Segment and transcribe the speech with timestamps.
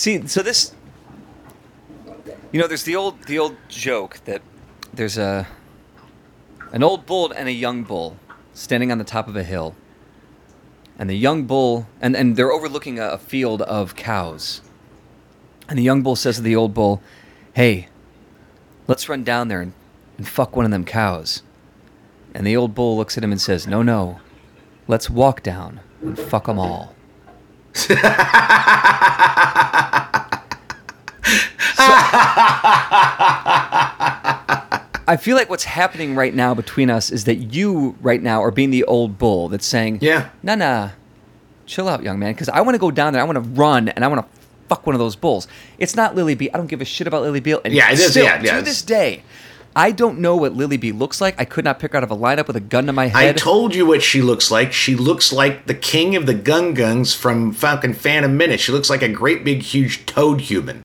[0.00, 0.74] See, so this,
[2.52, 4.40] you know, there's the old the old joke that
[4.94, 5.46] there's a
[6.72, 8.16] an old bull and a young bull
[8.54, 9.74] standing on the top of a hill,
[10.98, 14.62] and the young bull and and they're overlooking a, a field of cows,
[15.68, 17.02] and the young bull says to the old bull,
[17.52, 17.88] "Hey,
[18.86, 19.74] let's run down there and,
[20.16, 21.42] and fuck one of them cows,"
[22.34, 24.18] and the old bull looks at him and says, "No, no,
[24.88, 26.94] let's walk down and fuck them all."
[35.12, 38.52] I feel like what's happening right now between us is that you right now are
[38.52, 40.28] being the old bull that's saying, Yeah.
[40.42, 40.90] nah, nah,
[41.66, 43.88] chill out, young man, because I want to go down there, I want to run,
[43.88, 44.26] and I want to
[44.68, 45.48] fuck one of those bulls.
[45.78, 46.48] It's not Lily B.
[46.54, 47.56] I don't give a shit about Lily B.
[47.64, 49.24] And Yeah, it is, Still, yeah, yeah, To this day,
[49.74, 50.92] I don't know what Lily B.
[50.92, 51.34] looks like.
[51.40, 53.34] I could not pick her out of a lineup with a gun to my head.
[53.34, 54.72] I told you what she looks like.
[54.72, 58.60] She looks like the king of the Gungans from fucking Phantom Menace.
[58.60, 60.82] She looks like a great big huge toad human.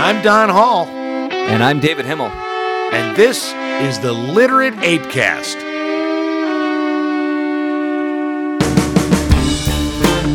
[0.00, 2.28] I'm Don Hall, and I'm David Himmel.
[2.28, 5.56] and this is the Literate Apecast.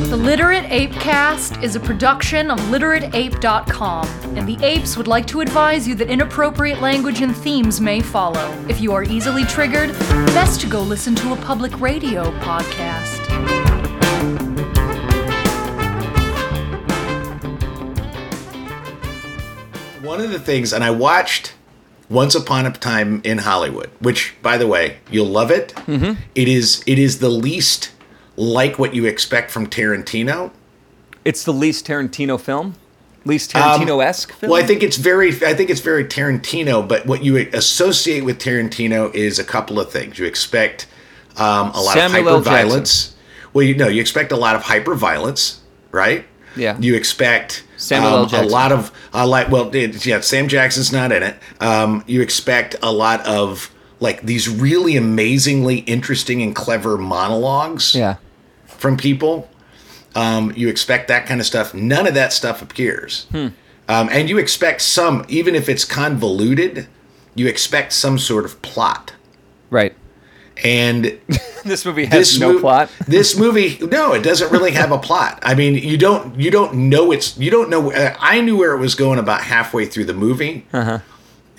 [0.10, 5.88] The Literate Apecast is a production of literateape.com, and the apes would like to advise
[5.88, 8.52] you that inappropriate language and themes may follow.
[8.70, 9.92] If you are easily triggered,
[10.34, 13.73] best to go listen to a public radio podcast.
[20.04, 21.54] One of the things, and I watched
[22.10, 25.74] Once Upon a Time in Hollywood, which, by the way, you'll love it.
[25.88, 26.20] Mm-hmm.
[26.36, 27.94] is it is the least
[28.36, 30.52] like what you expect from Tarantino.
[31.24, 32.76] It's the least Tarantino film,
[33.24, 34.50] least Tarantino esque film.
[34.50, 36.86] Um, Well, I think it's very, I think it's very Tarantino.
[36.86, 40.20] But what you associate with Tarantino is a couple of things.
[40.20, 40.86] You expect
[41.38, 43.16] um, a lot Samuel of hyper violence.
[43.54, 46.26] Well, you know, you expect a lot of hyper violence, right?
[46.58, 46.78] Yeah.
[46.78, 48.36] You expect Samuel L.
[48.36, 49.50] um, a lot of a lot.
[49.50, 51.36] Well, it, yeah, Sam Jackson's not in it.
[51.60, 58.16] Um, you expect a lot of like these really amazingly interesting and clever monologues yeah.
[58.66, 59.50] from people.
[60.16, 61.74] Um, you expect that kind of stuff.
[61.74, 63.26] None of that stuff appears.
[63.32, 63.48] Hmm.
[63.90, 66.88] Um, and you expect some, even if it's convoluted,
[67.36, 69.14] you expect some sort of plot.
[69.70, 69.96] Right.
[70.64, 71.20] And
[71.66, 72.90] This movie has no mov- plot.
[73.08, 75.40] this movie, no, it doesn't really have a plot.
[75.44, 77.92] I mean, you don't you don't know it's you don't know.
[77.92, 81.00] Uh, I knew where it was going about halfway through the movie, Uh-huh.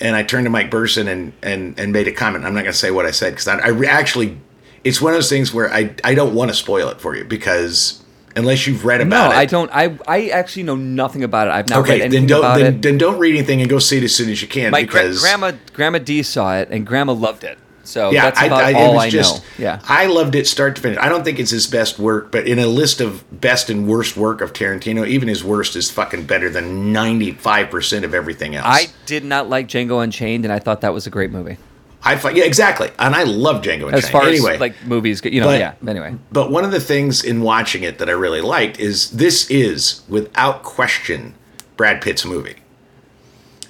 [0.01, 2.45] and I turned to Mike Burson and and and made a comment.
[2.45, 4.37] I'm not going to say what I said because I, I actually,
[4.85, 7.25] it's one of those things where I I don't want to spoil it for you
[7.25, 8.03] because
[8.37, 9.71] unless you've read No, about it, I don't.
[9.73, 11.53] I I actually know nothing about it.
[11.53, 12.83] I've not read Okay, anything then don't about then, it.
[12.83, 15.01] then don't read anything and go see it as soon as you can My gra-
[15.03, 17.57] because grandma Grandma D saw it and Grandma loved it.
[17.85, 19.45] So yeah, that's about I, it all was I just, know.
[19.59, 19.81] Yeah.
[19.85, 20.99] I loved it start to finish.
[20.99, 24.17] I don't think it's his best work, but in a list of best and worst
[24.17, 28.55] work of Tarantino, even his worst is fucking better than ninety five percent of everything
[28.55, 28.67] else.
[28.67, 31.59] I did not like Django Unchained, and I thought that was a great movie.
[32.07, 33.95] I thought, yeah, exactly, and I love Django Unchained.
[33.95, 35.75] As far anyway, as like movies, go, you know, but- yeah.
[35.89, 39.51] Anyway, But one of the things in watching it that I really liked is this
[39.51, 41.35] is without question
[41.79, 42.57] Brad Pitt's movie.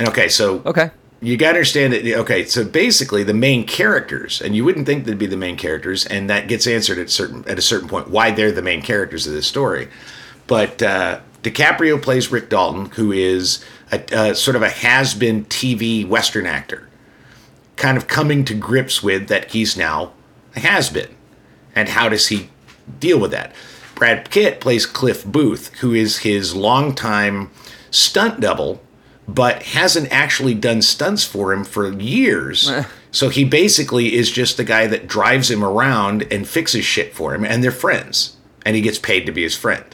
[0.01, 0.91] And okay, so okay.
[1.25, 5.05] You got to understand that Okay, so basically the main characters, and you wouldn't think
[5.05, 8.11] they'd be the main characters, and that gets answered at certain at a certain point
[8.11, 9.89] why they're the main characters of this story.
[10.47, 16.07] But uh, DiCaprio plays Rick Dalton, who is a, uh, sort of a has-been TV
[16.07, 16.89] Western actor,
[17.77, 20.13] kind of coming to grips with that he's now
[20.55, 21.15] a has-been,
[21.75, 22.51] and how does he
[23.01, 23.55] deal with that?
[23.95, 27.51] Brad Pitt plays Cliff Booth, who is his longtime
[27.91, 28.83] stunt double,
[29.27, 32.71] but hasn't actually done stunts for him for years.
[33.11, 37.35] so he basically is just the guy that drives him around and fixes shit for
[37.35, 39.85] him, and they're friends, and he gets paid to be his friend.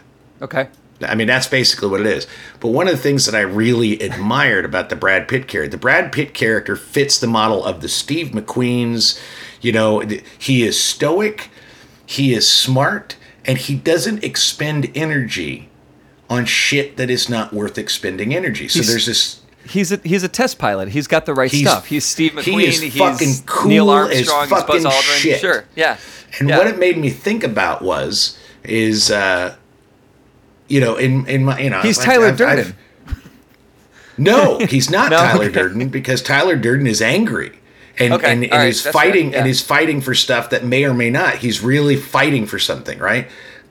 [0.43, 0.69] Okay.
[1.03, 2.27] I mean, that's basically what it is.
[2.61, 5.81] But one of the things that I really admired about the Brad Pitt character, the
[5.81, 9.19] Brad Pitt character fits the model of the Steve McQueen's.
[9.63, 10.01] You know,
[10.39, 11.49] he is stoic,
[12.05, 13.17] he is smart,
[13.47, 15.70] and he doesn't expend energy
[16.31, 18.69] on shit that is not worth expending energy.
[18.69, 19.37] So He's- there's this.
[19.69, 20.89] He's a he's a test pilot.
[20.89, 21.87] He's got the right He's- stuff.
[21.87, 22.61] He's Steve McQueen.
[22.61, 24.49] he is he's fucking cool Neil as Armstrong.
[24.49, 25.19] He's Buzz Aldrin.
[25.19, 25.41] shit.
[25.41, 25.65] Sure.
[25.77, 25.99] Yeah.
[26.39, 26.57] And yeah.
[26.59, 29.55] what it made me think about was, is, uh,
[30.69, 32.77] you know, in in my, you know, He's I've- Tyler I've- I've- Durden.
[34.19, 35.19] No, he's not No?
[35.19, 35.51] Tyler.
[35.51, 37.53] Durden because Tyler Durden is angry.
[37.99, 39.41] And, Okay, and, and right, is that's fighting yeah.
[39.41, 41.37] and is fighting for stuff that may or may not.
[41.37, 43.29] He's really fighting for something, right?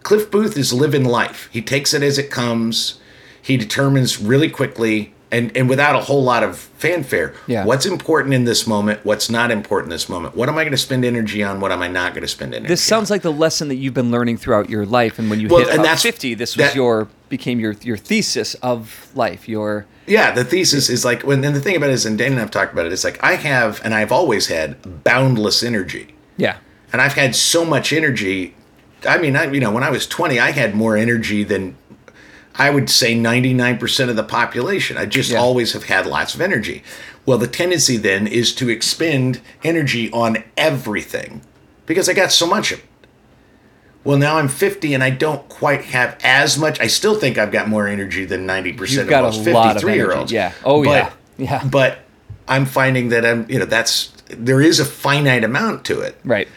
[0.10, 1.50] Cliff Booth is living life.
[1.52, 3.00] He takes it as it comes.
[3.44, 7.36] He determines really quickly and and without a whole lot of fanfare.
[7.46, 7.64] Yeah.
[7.64, 9.02] What's important in this moment?
[9.06, 10.36] What's not important in this moment?
[10.36, 11.60] What am I going to spend energy on?
[11.62, 12.66] What am I not going to spend energy?
[12.66, 12.70] On?
[12.70, 15.48] This sounds like the lesson that you've been learning throughout your life, and when you
[15.48, 19.10] Well, hit and about that's- fifty, this was that- your became your your thesis of
[19.14, 19.48] life.
[19.48, 22.32] Your Yeah, the thesis is like when and the thing about it is, and Dana
[22.32, 22.94] and I've talked about it.
[22.94, 26.56] It's like I have, and I've always had boundless energy, yeah,
[26.92, 28.56] and I've had so much energy.
[29.08, 31.76] I mean, I you know, when I was twenty, I had more energy than
[32.56, 34.98] I would say ninety nine percent of the population.
[34.98, 35.40] I just Yeah.
[35.40, 36.84] always have had lots of energy.
[37.26, 41.42] Well, the tendency then is to expend energy on everything
[41.86, 42.86] because I got so much of it.
[44.04, 46.80] Well, now I'm 50 and I don't quite have as much.
[46.80, 49.94] I still think I've got more energy than 90% You've of got a most 53
[49.94, 50.32] year olds.
[50.32, 50.54] yeah.
[50.64, 51.12] Oh, yeah.
[51.38, 51.64] Yeah.
[51.70, 52.00] But
[52.48, 56.16] I'm finding that I'm, you know, that's, there is a finite amount to it.
[56.24, 56.48] right.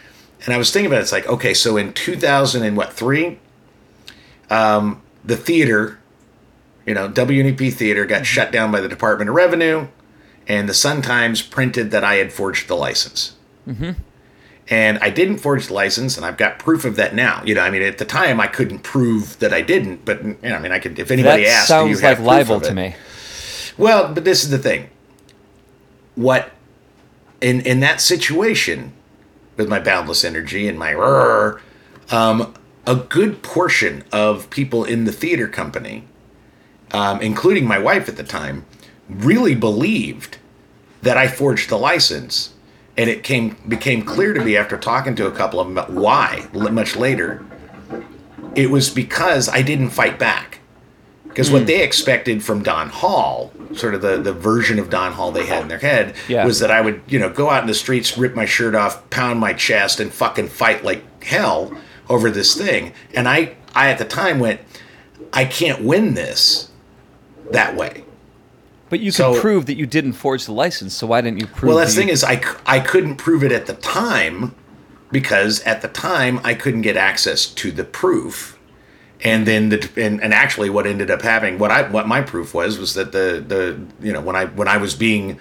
[0.44, 3.38] And I was thinking about it, it's like, okay, so in 2000 and what, three,
[4.50, 6.00] um, the theater,
[6.84, 9.86] you know, WNEP theater got shut down by the Department of Revenue,
[10.48, 13.36] and the Sun Times printed that I had forged the license.
[13.68, 13.92] Mm-hmm.
[14.68, 17.42] And I didn't forge the license, and I've got proof of that now.
[17.44, 20.36] You know, I mean, at the time I couldn't prove that I didn't, but you
[20.42, 21.68] know, I mean, I could if anybody That asked.
[21.68, 22.94] sounds have like libel to me.
[23.76, 24.88] Well, but this is the thing.
[26.14, 26.50] What
[27.40, 28.92] in in that situation
[29.56, 31.60] with my boundless energy and my "Rrr,"
[32.10, 32.54] um,
[32.86, 36.04] a good portion of people in the theater company,
[36.90, 38.64] um, including my wife at the time,
[39.08, 40.38] really believed
[41.02, 42.54] that I forged the license,
[42.96, 45.92] and it came became clear to me after talking to a couple of them about
[45.92, 46.48] why.
[46.52, 47.44] Much later,
[48.54, 50.60] it was because I didn't fight back.
[51.32, 51.54] Because Hmm.
[51.54, 55.46] what they expected from Don Hall, sort of the, the version of Don Hall they
[55.46, 56.44] had in their head, Yeah.
[56.44, 59.08] was that I would, you know, go out in the streets, rip my shirt off,
[59.08, 61.72] pound my chest, and fucking fight like hell
[62.10, 62.92] over this thing.
[63.14, 64.60] And I, I at the time went,
[65.32, 66.68] I can't win this
[67.50, 68.04] that way.
[68.90, 71.46] But you could So- prove that you didn't forge the license, so why didn't you
[71.46, 71.68] prove?
[71.70, 74.54] Well, that's the thing is, I couldn't prove it at the time
[75.10, 78.58] because at the time I couldn't get access to the proof.
[79.24, 82.54] And then the and, and actually what ended up happening what I what my proof
[82.54, 85.38] was was that the the you know when I when I was being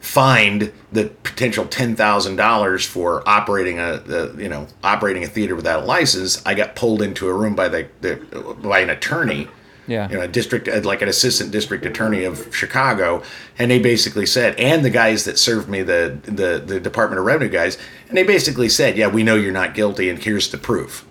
[0.00, 5.56] fined the potential ten thousand dollars for operating a the, you know operating a theater
[5.56, 8.16] without a license I got pulled into a room by the, the
[8.62, 9.48] by an attorney
[9.86, 10.08] Yeah.
[10.10, 13.22] you know, a district uh, like an assistant district attorney of Chicago,
[13.58, 17.26] and they basically said, and the guys that served me, the the the Department of
[17.26, 17.78] Revenue guys,
[18.08, 21.04] and they basically said, yeah, we know you're not guilty, and here's the proof.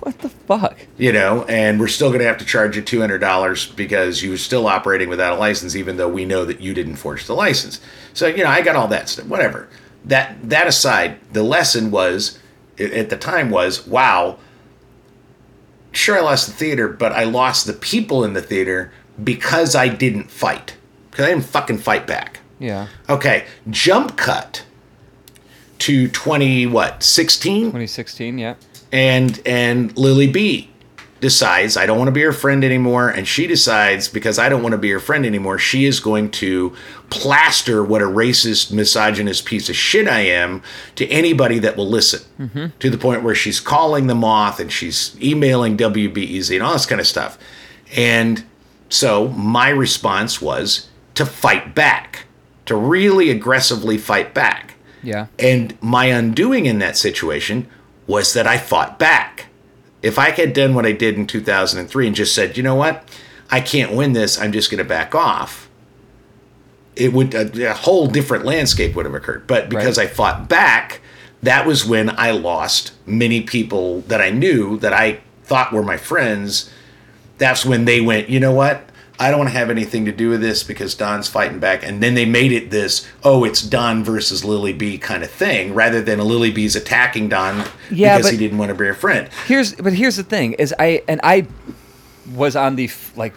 [0.00, 0.78] What the fuck?
[0.98, 4.22] You know, and we're still going to have to charge you two hundred dollars because
[4.22, 7.26] you were still operating without a license, even though we know that you didn't forge
[7.26, 7.80] the license.
[8.14, 9.26] So you know, I got all that stuff.
[9.26, 9.68] Whatever.
[10.04, 12.38] That that aside, the lesson was
[12.80, 14.38] at the time was, wow,
[15.92, 18.92] sure I lost the theater, but I lost the people in the theater
[19.22, 20.76] because I didn't fight.
[21.10, 22.40] Because I didn't fucking fight back.
[22.58, 22.88] Yeah.
[23.08, 24.64] Okay, jump cut
[25.80, 27.66] to 20 what, 16?
[27.66, 28.38] 2016.
[28.38, 28.54] Yeah.
[28.92, 30.70] And and Lily B
[31.20, 34.62] decides I don't want to be her friend anymore and she decides because I don't
[34.62, 36.74] want to be her friend anymore, she is going to
[37.10, 40.62] plaster what a racist, misogynist piece of shit I am
[40.96, 42.22] to anybody that will listen.
[42.38, 42.66] Mm-hmm.
[42.78, 46.86] To the point where she's calling the moth and she's emailing WBEZ and all this
[46.86, 47.38] kind of stuff.
[47.94, 48.44] And
[48.88, 52.26] so my response was to fight back,
[52.66, 54.74] to really aggressively fight back.
[55.02, 55.26] Yeah.
[55.38, 57.68] And my undoing in that situation
[58.10, 59.46] was that I fought back.
[60.02, 63.08] If I had done what I did in 2003 and just said, you know what,
[63.50, 65.68] I can't win this, I'm just going to back off,
[66.96, 69.46] it would a, a whole different landscape would have occurred.
[69.46, 70.08] But because Right.
[70.08, 71.00] I fought back,
[71.42, 75.96] that was when I lost many people that I knew that I thought were my
[75.96, 76.70] friends.
[77.38, 78.89] That's when they went, you know what?
[79.20, 81.84] I don't want to have anything to do with this because Don's fighting back.
[81.84, 85.74] And then they made it this, oh, it's Don versus Lily B kind of thing,
[85.74, 89.28] rather than Lily B's attacking Don Yeah, because he didn't want to be a friend.
[89.46, 91.46] Here's but here's the thing is I and I
[92.34, 93.34] was on the like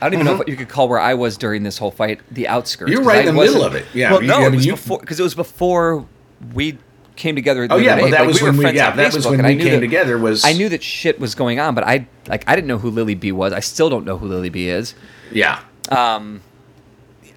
[0.00, 0.38] I don't even know mm-hmm.
[0.38, 2.92] what you could call where I was during this whole fight the outskirts.
[2.92, 3.86] You're right in the middle of it.
[3.94, 6.06] Yeah, Well, no, I it was you- before because it was before
[6.52, 6.78] we
[7.18, 7.68] came together.
[7.68, 9.48] the Oh, yeah, well, that was we were when we- yeah, that was when we
[9.50, 12.06] I knew came that- together was- I knew that shit was going on, but I
[12.28, 13.52] like I didn't know who Lily B was.
[13.52, 14.94] I still don't know who Lily B is.
[15.32, 15.60] Yeah.
[15.90, 16.40] Um,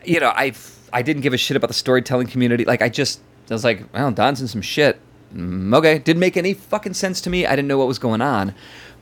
[0.05, 0.53] you know, I
[0.93, 2.63] I didn't give a shit about the storytelling community.
[2.65, 3.19] Like I just
[3.49, 4.99] I was like, well, Don's in some shit.
[5.35, 7.45] Mm, okay, didn't make any fucking sense to me.
[7.45, 8.53] I didn't know what was going on.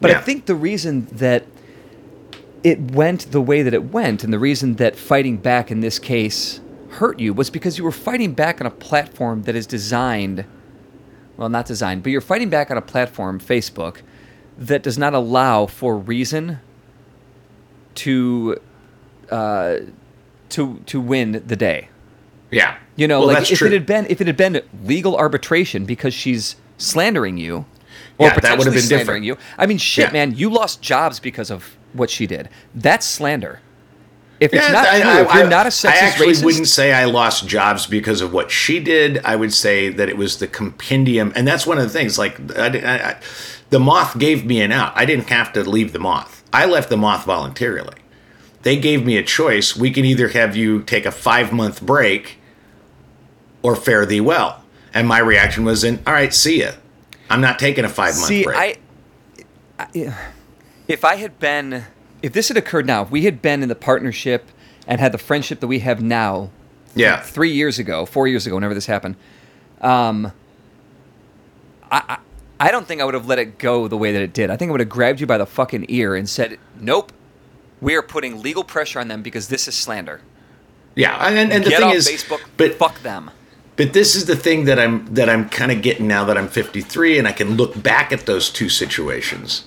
[0.01, 1.43] But I think the reason that
[2.63, 5.98] it went the way that it went, and the reason that fighting back in this
[6.00, 6.59] case
[6.91, 10.45] hurt you was because you were fighting back on a platform that is designed
[11.39, 14.01] well, not designed, but you're fighting back on a platform, Facebook,
[14.58, 16.60] that does not allow for reason
[17.96, 18.58] to
[19.31, 19.77] uh,
[20.50, 21.89] to to win the day.
[22.51, 22.77] Yeah.
[22.96, 23.67] You know, Well, like if true.
[23.67, 27.65] it had been if it had been legal arbitration because she's slandering you,
[28.17, 29.25] or Yeah, that would have been slandering different.
[29.25, 29.38] you.
[29.58, 30.12] I mean, shit, Yeah.
[30.13, 32.50] man, you lost jobs because of what she did.
[32.75, 33.62] That's slander.
[34.39, 36.27] If it's Yeah, not I- true, I- if you're I- not a sexist I actually
[36.34, 39.19] racist, wouldn't say I lost jobs because of what she did.
[39.25, 42.17] I would say that it was the compendium, and that's one of the things.
[42.17, 43.15] Like, I, I, I-
[43.69, 44.93] the moth gave me an out.
[44.96, 46.41] I didn't have to leave the moth.
[46.53, 47.96] I left the moth voluntarily.
[48.63, 49.75] They gave me a choice.
[49.75, 52.38] We can either have you take a five month break,
[53.62, 54.63] or fare thee well.
[54.93, 56.72] And my reaction was, "In all right, see ya.
[57.29, 60.13] I'm not taking a five month See, break." I, I,
[60.88, 61.84] if I had been,
[62.21, 64.49] if this had occurred now, if we had been in the partnership
[64.88, 66.49] and had the friendship that we have now,
[66.95, 69.15] yeah, three years ago, four years ago, whenever this happened,
[69.81, 70.31] um,
[71.91, 72.17] I, I,
[72.59, 74.49] I don't think I would have let it go the way that it did.
[74.49, 77.13] I think I would have grabbed you by the fucking ear and said, "Nope,
[77.79, 80.21] we are putting legal pressure on them because this is slander.
[80.95, 81.15] yeah.
[81.27, 83.31] And, and the Get thing is, Facebook, but fuck them."
[83.75, 86.49] But this is the thing that I'm that I'm kind of getting now that I'm
[86.49, 89.63] 53 and I can look back at those two situations.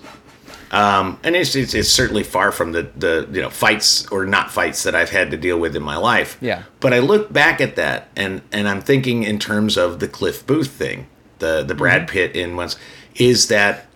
[0.72, 4.50] Um, and it's, it's it's certainly far from the the you know fights or not
[4.50, 6.38] fights that I've had to deal with in my life.
[6.40, 6.62] Yeah.
[6.80, 10.46] But I look back at that and and I'm thinking in terms of the Cliff
[10.46, 11.08] Booth thing,
[11.40, 12.76] the the Brad Pitt in once,
[13.16, 13.86] is that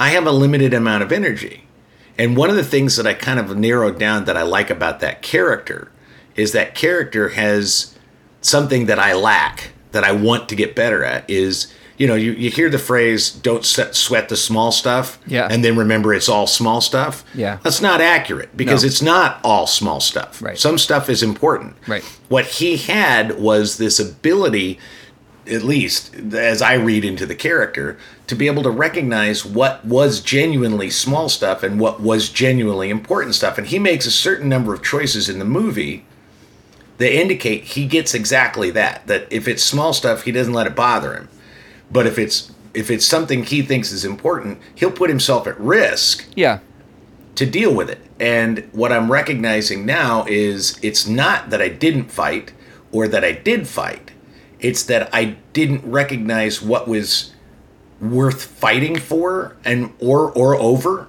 [0.00, 1.64] I have a limited amount of energy.
[2.18, 4.98] And one of the things that I kind of narrowed down that I like about
[5.00, 5.92] that character
[6.34, 7.96] is that character has
[8.40, 12.32] something that I lack that I want to get better at is you know you,
[12.32, 15.48] you hear the phrase don't sweat the small stuff Yeah.
[15.50, 17.58] and then remember it's all small stuff Yeah.
[17.62, 18.86] that's not accurate because No.
[18.86, 20.56] it's not all small stuff Right.
[20.58, 22.04] some stuff is important Right.
[22.28, 24.78] what he had was this ability
[25.50, 30.20] at least as I read into the character, to be able to recognize what was
[30.20, 33.56] genuinely small stuff and what was genuinely important stuff.
[33.56, 36.04] And he makes a certain number of choices in the movie
[36.98, 39.06] that indicate he gets exactly that.
[39.06, 41.28] That if it's small stuff, he doesn't let it bother him.
[41.90, 46.26] But if it's if it's something he thinks is important, he'll put himself at risk
[46.36, 46.60] Yeah,
[47.34, 48.00] to deal with it.
[48.20, 52.52] And what I'm recognizing now is it's not that I didn't fight
[52.92, 54.10] or that I did fight.
[54.60, 57.32] It's that I didn't recognize what was
[58.00, 61.08] worth fighting for and or or over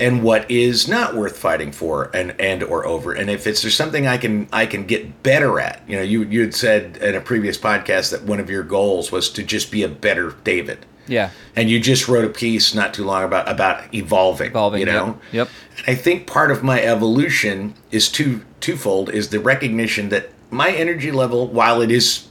[0.00, 3.12] and what is not worth fighting for and and or over.
[3.12, 5.82] And if it's there's something I can I can get better at.
[5.88, 9.10] You know, you you had said in a previous podcast that one of your goals
[9.12, 12.94] was to just be a better David yeah, and you just wrote a piece not
[12.94, 14.50] too long about about evolving.
[14.50, 15.18] Evolving, you know.
[15.32, 15.48] yep, yep.
[15.86, 21.10] I think part of my evolution is two twofold: is the recognition that my energy
[21.10, 22.28] level, while it is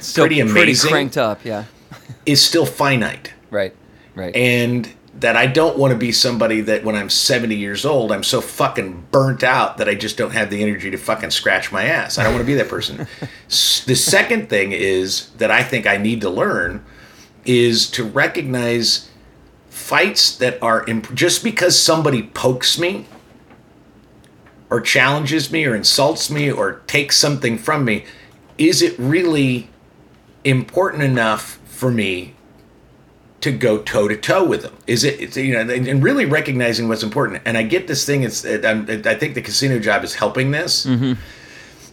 [0.00, 1.44] still pretty amazing, cranked up.
[1.44, 1.64] Yeah,
[2.26, 3.74] is still finite, right,
[4.14, 4.34] right.
[4.34, 4.90] and
[5.24, 8.42] that I don't want to be somebody that when I'm 70 years old, I'm so
[8.42, 12.18] fucking burnt out that I just don't have the energy to fucking scratch my ass.
[12.18, 13.06] I don't want to be that person.
[13.48, 16.84] The second thing is that I think I need to learn
[17.46, 19.08] is to recognize
[19.70, 23.06] fights that are imp- just because somebody pokes me
[24.68, 28.04] or challenges me or insults me or takes something from me
[28.58, 29.70] is it really
[30.44, 32.34] important enough for me
[33.44, 34.74] to go toe to toe with them?
[34.86, 37.42] Is it, you know, and, and really recognizing what's important.
[37.44, 38.22] And I get this thing.
[38.22, 41.12] It's, it, I think the casino job is helping this mm-hmm.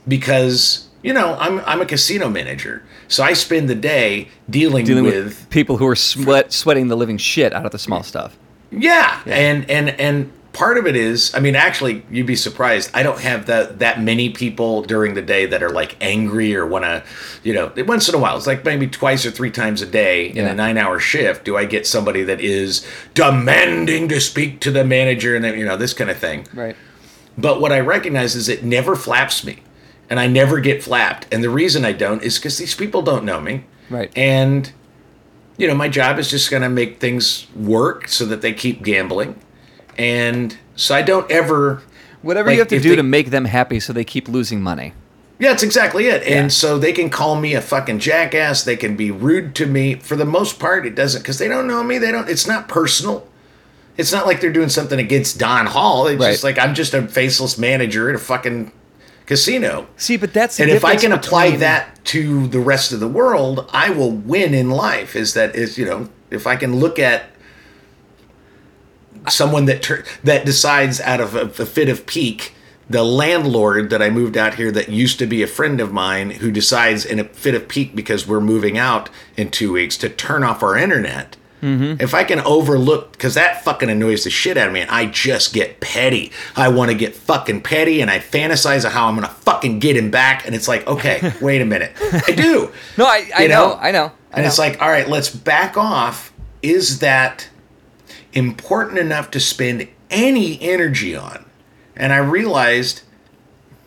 [0.08, 5.04] because you know I'm I'm a casino manager, so I spend the day dealing, Dealing
[5.04, 8.38] with, with people who are sweat sweating the living shit out of the small stuff.
[8.72, 12.92] yeah, and and and part of it is, I mean, actually, you'd be surprised.
[12.94, 16.66] I don't have that that many people during the day that are like angry or
[16.66, 17.04] want to,
[17.44, 18.36] you know, once in a while.
[18.38, 20.52] It's like maybe twice or three times a day in Yeah.
[20.52, 21.46] a nine-hour shift.
[21.46, 25.66] Do I get somebody that is demanding to speak to the manager and then you
[25.66, 26.48] know this kind of thing?
[26.54, 26.76] Right.
[27.38, 29.60] But what I recognize is it never flaps me,
[30.10, 31.28] and I never get flapped.
[31.34, 34.12] And the reason I don't is because these people don't know me, Right.
[34.18, 34.70] and
[35.58, 38.84] you know my job is just going to make things work so that they keep
[38.84, 39.36] gambling,
[39.98, 41.82] and so I don't ever.
[42.22, 44.62] Whatever like, you have to do they- to make them happy so they keep losing
[44.62, 44.94] money.
[45.40, 46.22] Yeah, that's exactly it.
[46.22, 46.36] Yeah.
[46.42, 48.64] And so they can call me a fucking jackass.
[48.64, 49.96] They can be rude to me.
[49.96, 51.98] For the most part, it doesn't because they don't know me.
[51.98, 52.30] They don't.
[52.30, 53.28] It's not personal.
[53.98, 56.06] It's not like they're doing something against Don Hall.
[56.06, 58.72] It's just like I'm just a faceless manager at a fucking
[59.26, 59.88] casino.
[59.98, 63.08] See, but that's and if I can apply between- that to the rest of the
[63.08, 65.16] world, I will win in life.
[65.16, 67.24] Is that is you know if I can look at
[69.30, 72.54] someone that tur- that decides out of a, a fit of pique,
[72.90, 76.32] the landlord that I moved out here that used to be a friend of mine
[76.32, 80.10] who decides in a fit of pique because we're moving out in two weeks to
[80.10, 82.02] turn off our internet mm-hmm.
[82.02, 85.06] If I can overlook, because that fucking annoys the shit out of me, and I
[85.06, 86.32] just get petty.
[86.56, 89.96] I want to get fucking petty, and I fantasize of how I'm gonna fucking get
[89.96, 91.94] him back, and it's like, okay, wait a minute,
[92.28, 92.72] I do.
[92.98, 93.80] No, I, I know, know?
[93.80, 94.12] I know.
[94.34, 96.34] I And it's like, all right, let's back off.
[96.62, 97.48] Is that
[98.34, 101.46] important enough to spend any energy on?
[101.96, 103.02] And I realized,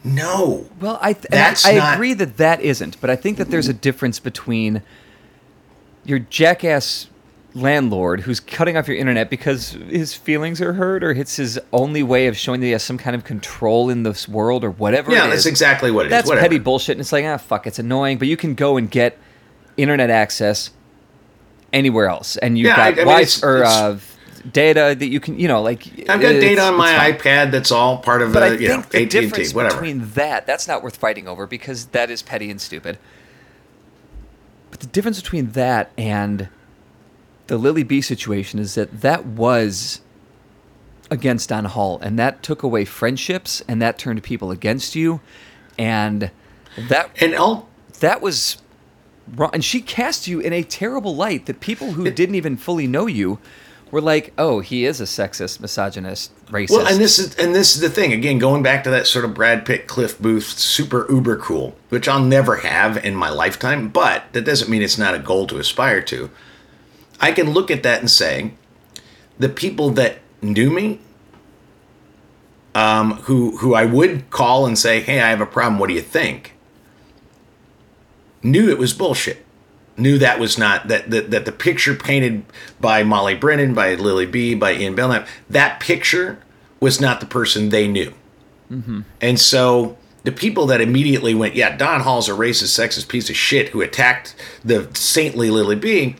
[0.02, 0.66] no.
[0.80, 3.50] Well, I th- that's I, I not- agree that that isn't, but I think that
[3.50, 4.82] there's a difference between
[6.04, 7.08] your jackass
[7.54, 12.02] landlord who's cutting off your internet because his feelings are hurt or it's his only
[12.02, 15.12] way of showing that he has some kind of control in this world or whatever.
[15.12, 16.10] Yeah, that's exactly what it is.
[16.10, 16.44] That's Whatever.
[16.44, 19.16] petty bullshit, and it's like ah fuck, it's annoying, but you can go and get
[19.76, 20.70] internet access
[21.72, 23.98] anywhere else, and you've Yeah, got I- I mean, it's- or it's- uh,
[24.52, 27.98] data that you can, you know, like I've got data on my iPad that's all
[27.98, 29.76] part of But I you know, think the AT&T, difference whatever.
[29.76, 32.98] between that, that's not worth fighting over because that is petty and stupid.
[34.70, 36.48] But the difference between that and
[37.46, 40.00] the Lily B situation is that that was
[41.10, 45.20] against Don Hall, and that took away friendships, and that turned people against you,
[45.78, 46.30] and
[46.88, 47.68] that and all
[48.00, 48.58] that was
[49.34, 49.50] wrong.
[49.52, 53.06] And she cast you in a terrible light that people who didn't even fully know
[53.06, 53.38] you
[53.94, 57.74] were like, "Oh, he is a sexist, misogynist, racist." Well, and this is and this
[57.74, 61.06] is the thing again, going back to that sort of Brad Pitt, Cliff Booth, super
[61.08, 65.14] uber cool, which I'll never have in my lifetime, but that doesn't mean it's not
[65.14, 66.28] a goal to aspire to.
[67.20, 68.54] I can look at that and say,
[69.38, 70.98] the people that knew me,
[72.74, 75.78] um, who who I would call and say, "Hey, I have a problem.
[75.78, 76.56] What do you think?"
[78.42, 79.43] Knew it was bullshit
[79.96, 82.44] knew that was not that, that that the picture painted
[82.80, 86.38] by Molly Brennan, by Lily B, by Ian Belknap, that picture
[86.80, 88.12] was not the person they knew.
[88.70, 89.02] Mm-hmm.
[89.20, 93.36] And so the people that immediately went, yeah, Don Hall's a racist, sexist piece of
[93.36, 94.34] shit who attacked
[94.64, 96.16] the saintly Lily B.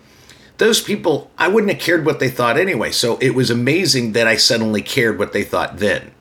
[0.58, 2.92] Those people, I wouldn't have cared what they thought anyway.
[2.92, 6.13] So it was amazing that I suddenly cared what they thought then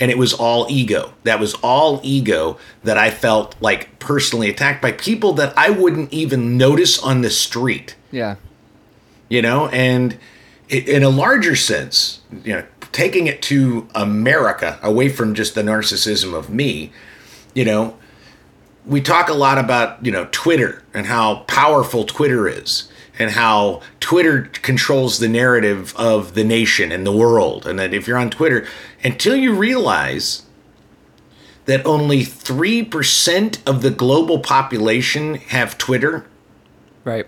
[0.00, 1.12] and it was all ego.
[1.24, 6.12] That was all ego that I felt like personally attacked by people that I wouldn't
[6.12, 8.36] even notice on the street, yeah.
[9.28, 10.18] you know, and
[10.68, 16.34] in a larger sense, you know, taking it to America away from just the narcissism
[16.34, 16.92] of me,
[17.54, 17.96] you know,
[18.86, 23.80] we talk a lot about, you know, Twitter and how powerful Twitter is and how
[24.00, 27.66] Twitter controls the narrative of the nation and the world.
[27.66, 28.66] And that if you're on Twitter,
[29.04, 30.42] until you realize
[31.66, 36.26] that only 3% of the global population have Twitter,
[37.04, 37.26] Right.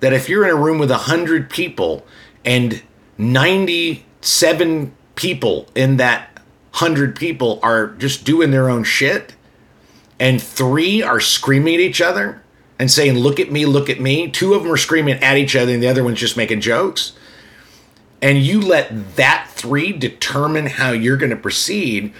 [0.00, 2.06] that if you're in a room with 100 people
[2.44, 2.82] and
[3.18, 6.28] 97 people in that
[6.72, 9.34] 100 people are just doing their own shit
[10.18, 12.42] and three are screaming at each other
[12.84, 15.56] and saying look at me look at me two of them are screaming at each
[15.56, 17.14] other and the other one's just making jokes
[18.20, 22.12] and you let that three determine how you're going to proceed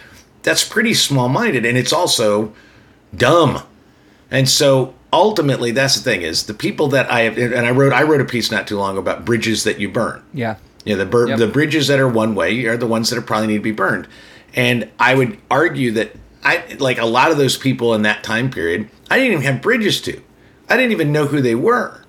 [0.43, 2.55] that's pretty small-minded and it's also
[3.15, 3.63] dumb
[4.31, 7.93] and so ultimately that's the thing is the people that i have and i wrote
[7.93, 10.57] i wrote a piece not too long about bridges that you burn Yeah.
[10.87, 11.39] yeah, the bur- Yep.
[11.41, 13.71] the bridges that are one way are the ones that are probably need to be
[13.73, 14.09] burned.
[14.55, 18.51] And I would argue that I like a lot of those people in that time
[18.51, 20.21] period, I didn't even have bridges to.
[20.69, 22.05] I didn't even know who they were.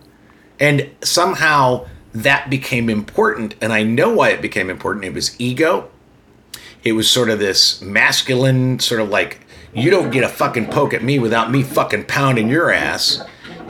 [0.59, 5.05] And somehow that became important and I know why it became important.
[5.05, 5.89] It was ego.
[6.83, 10.93] It was sort of this masculine sort of like you don't get a fucking poke
[10.93, 13.21] at me without me fucking pounding your ass.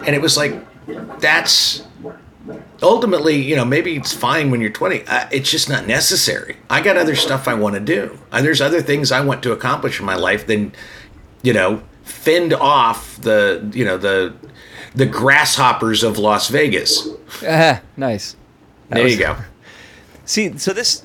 [0.06, 0.64] And it was like
[1.20, 1.84] that's
[2.84, 5.06] ultimately, you know, maybe it's fine when you're 20.
[5.08, 6.58] Uh, it's just not necessary.
[6.70, 8.20] I got other stuff I want to do.
[8.32, 10.74] Uh, there's other things I want to accomplish in my life than,
[11.42, 14.36] you know, fend off the, you know, the
[14.96, 17.08] the grasshoppers of Las Vegas.
[17.48, 18.36] Ah, nice.
[18.90, 19.36] That There was- you go.
[20.26, 21.04] See, so this,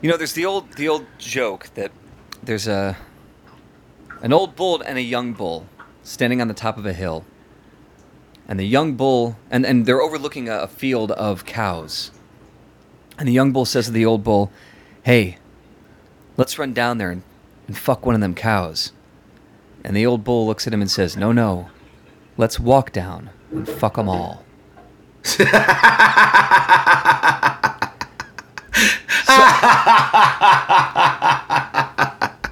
[0.00, 1.90] you know, there's the old the old joke that
[2.42, 2.96] there's a
[4.22, 5.66] an old bull and a young bull
[6.02, 7.24] standing on the top of a hill,
[8.48, 12.10] and the young bull and and they're overlooking a, a field of cows,
[13.18, 14.50] and the young bull says to the old bull,
[15.02, 15.36] "Hey,
[16.38, 17.22] let's run down there and,
[17.68, 18.92] and fuck one of them cows,"
[19.84, 21.68] and the old bull looks at him and says, "No, no,
[22.36, 24.42] let's walk down and fuck them all."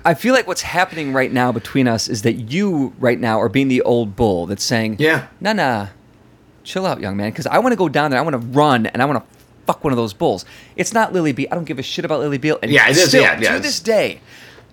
[0.04, 3.48] I feel like what's happening right now between us is that you right now are
[3.48, 5.26] being the old bull that's saying, Yeah.
[5.40, 5.88] nah, nah,
[6.64, 8.86] chill out, young man, because I want to go down there, I want to run,
[8.86, 10.44] and I want to fuck one of those bulls.
[10.74, 11.46] It's not Lily B.
[11.50, 12.50] I don't give a shit about Lily B.
[12.62, 14.20] And Yeah, it is, still, yeah, yeah, to this day,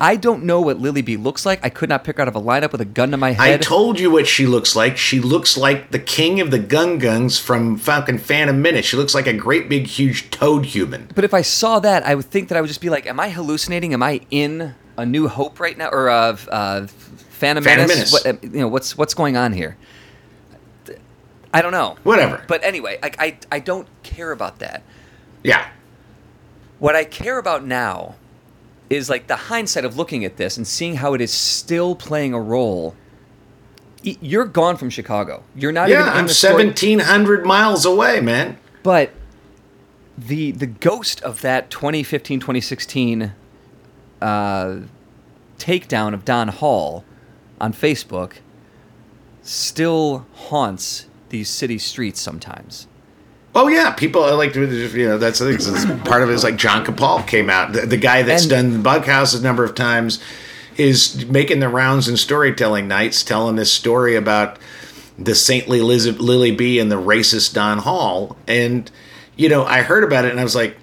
[0.02, 1.60] I don't know what Lily B looks like.
[1.64, 3.60] I could not pick her out of a lineup with a gun to my head.
[3.60, 4.98] I told you what she looks like.
[4.98, 8.86] She looks like the king of the Gungans from Falcon Phantom Menace.
[8.86, 11.10] She looks like a great big huge toad human.
[11.14, 13.20] but if I saw that, I would think that I would just be like, "Am
[13.20, 13.94] I hallucinating?
[13.94, 18.14] Am I in A New Hope right now, or uh, uh, Phantom, Phantom Menace?
[18.14, 18.14] Menace.
[18.14, 19.78] What, uh, you know, what's what's going on here?
[21.54, 21.98] I don't know.
[22.04, 22.44] Whatever.
[22.48, 24.84] But anyway, I, I I don't care about that.
[25.44, 25.68] Yeah.
[26.78, 28.16] What I care about now
[28.90, 32.34] is like the hindsight of looking at this and seeing how it is still playing
[32.34, 32.96] a role.
[34.02, 35.44] You're gone from Chicago.
[35.56, 38.58] You're not even Yeah, I'm 1700 miles away, man.
[38.82, 39.12] But
[40.18, 43.34] the the ghost of that 2015 2016
[44.22, 44.80] uh,
[45.58, 47.06] takedown of Don Hall
[47.60, 48.34] on Facebook
[49.42, 52.88] still haunts these city streets sometimes.
[53.56, 54.68] Oh yeah, people are like you
[55.08, 56.00] know that's the thing.
[56.02, 58.84] part of it is like John Capal came out, the, the guy that's And- done
[58.84, 60.20] Bughouse a number of times,
[60.78, 64.58] is making the rounds in storytelling nights, telling this story about
[65.18, 68.90] the saintly Liz, Lily B and the racist Don Hall, and
[69.36, 70.78] you know I heard about it and I was like,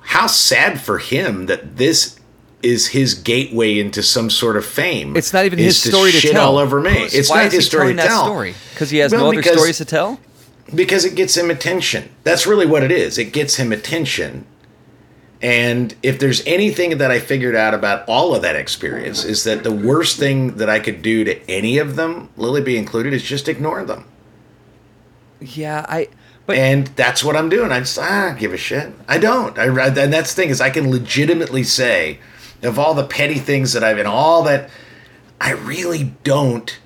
[0.00, 2.18] how sad for him that this
[2.62, 5.16] is his gateway into some sort of fame.
[5.16, 6.52] It's not even is his story to shit tell.
[6.52, 6.92] all over me.
[6.92, 8.24] It's why not his story to tell.
[8.24, 8.54] story?
[8.70, 10.18] Because he has Well, no other stories to tell.
[10.74, 12.14] Because it gets him attention.
[12.24, 13.18] That's really what it is.
[13.18, 14.46] It gets him attention.
[15.42, 19.62] And if there's anything that I figured out about all of that experience is that
[19.62, 23.22] the worst thing that I could do to any of them, Lily B included, is
[23.22, 24.06] just ignore them.
[25.40, 26.08] Yeah, I.
[26.46, 27.72] But And that's what I'm doing.
[27.72, 28.92] I just ah give a shit.
[29.08, 29.58] I don't.
[29.58, 32.20] I and that's the thing is I can legitimately say
[32.62, 34.70] of all the petty things that I've and all that
[35.40, 36.78] I really don't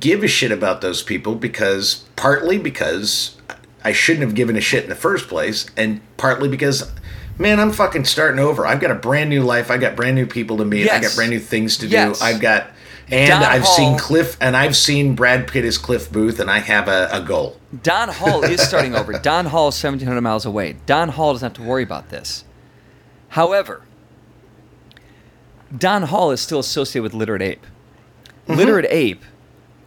[0.00, 3.36] give a shit about those people because partly because
[3.84, 6.90] I shouldn't have given a shit in the first place and partly because
[7.38, 8.66] man I'm fucking starting over.
[8.66, 9.70] I've got a brand new life.
[9.70, 10.82] I've got brand new people to meet.
[10.90, 11.08] I Yes.
[11.08, 12.18] got brand new things to Yes.
[12.18, 12.24] do.
[12.24, 12.68] I've got
[13.10, 16.50] and Don I've Hall- seen Cliff and I've seen Brad Pitt as Cliff Booth and
[16.50, 17.58] I have a, a goal.
[17.82, 19.12] Don Hall is starting over.
[19.18, 20.76] Don Hall is 1,700 miles away.
[20.86, 22.44] Don Hall doesn't have to worry about this.
[23.28, 23.82] However,
[25.76, 27.66] Don Hall is still associated with Literate Ape.
[28.46, 28.54] Mm-hmm.
[28.54, 29.22] Literate Ape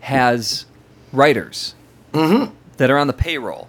[0.08, 0.66] has
[1.12, 1.76] writers
[2.14, 2.54] Mm-hmm.
[2.78, 3.68] that are on the payroll.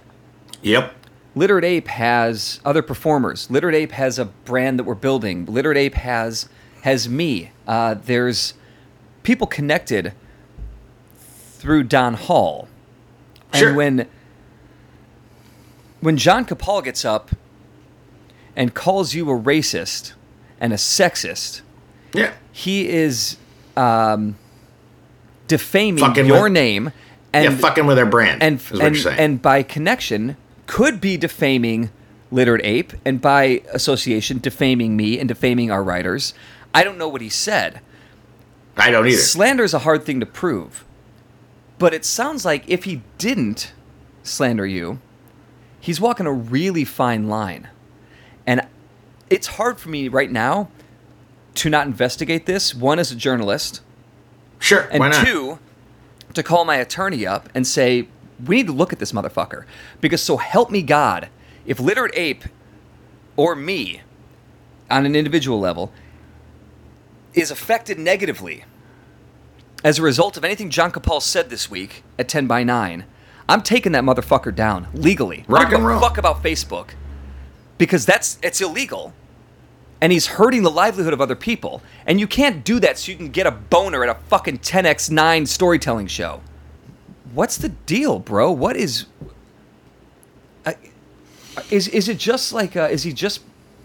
[0.62, 0.94] Yep.
[1.34, 3.50] Literate Ape has other performers.
[3.50, 5.44] Literate Ape has a brand that we're building.
[5.46, 6.48] Literate Ape has
[6.82, 7.50] has me.
[7.66, 8.54] Uh, there's
[9.24, 10.12] people connected
[11.18, 12.68] through Don Hall.
[13.52, 13.68] Sure.
[13.68, 14.06] And when
[16.00, 17.30] when John Capal gets up
[18.56, 20.12] and calls you a racist
[20.60, 21.60] and a sexist,
[22.14, 22.32] Yeah.
[22.52, 23.36] he is
[23.76, 24.36] um,
[25.48, 26.92] defaming Fucking your with- name
[27.32, 28.42] and yeah, fucking with their brand.
[28.42, 29.18] and and, you're saying.
[29.18, 31.90] and by connection could be defaming
[32.30, 36.34] literate ape and by association defaming me and defaming our writers
[36.74, 37.80] i don't know what he said
[38.76, 39.16] I don't either.
[39.16, 40.84] slander is a hard thing to prove
[41.78, 43.72] but it sounds like if he didn't
[44.22, 45.00] slander you
[45.80, 47.68] he's walking a really fine line
[48.46, 48.66] and
[49.30, 50.68] it's hard for me right now
[51.56, 53.80] to not investigate this one as a journalist
[54.58, 54.88] Sure.
[54.90, 55.24] and why not?
[55.24, 55.58] two,
[56.34, 58.08] to call my attorney up and say,
[58.44, 59.64] we need to look at this motherfucker.
[60.00, 61.28] Because so help me God,
[61.66, 62.44] if Literate Ape
[63.36, 64.02] or me,
[64.90, 65.92] on an individual level,
[67.34, 68.64] is affected negatively
[69.84, 73.04] as a result of anything John Capal said this week at 10 by 9,
[73.48, 75.44] I'm taking that motherfucker down legally.
[75.48, 76.00] Rock and roll.
[76.00, 76.90] Fuck about Facebook.
[77.78, 79.12] Because that's it's illegal
[80.00, 81.82] and he's hurting the livelihood of other people.
[82.06, 85.46] And you can't do that so you can get a boner at a fucking 10x9
[85.48, 86.40] storytelling show.
[87.32, 88.50] What's the deal, bro?
[88.50, 89.06] What is.
[90.64, 90.72] Uh,
[91.70, 92.76] is, is it just like.
[92.76, 93.42] Uh, is he just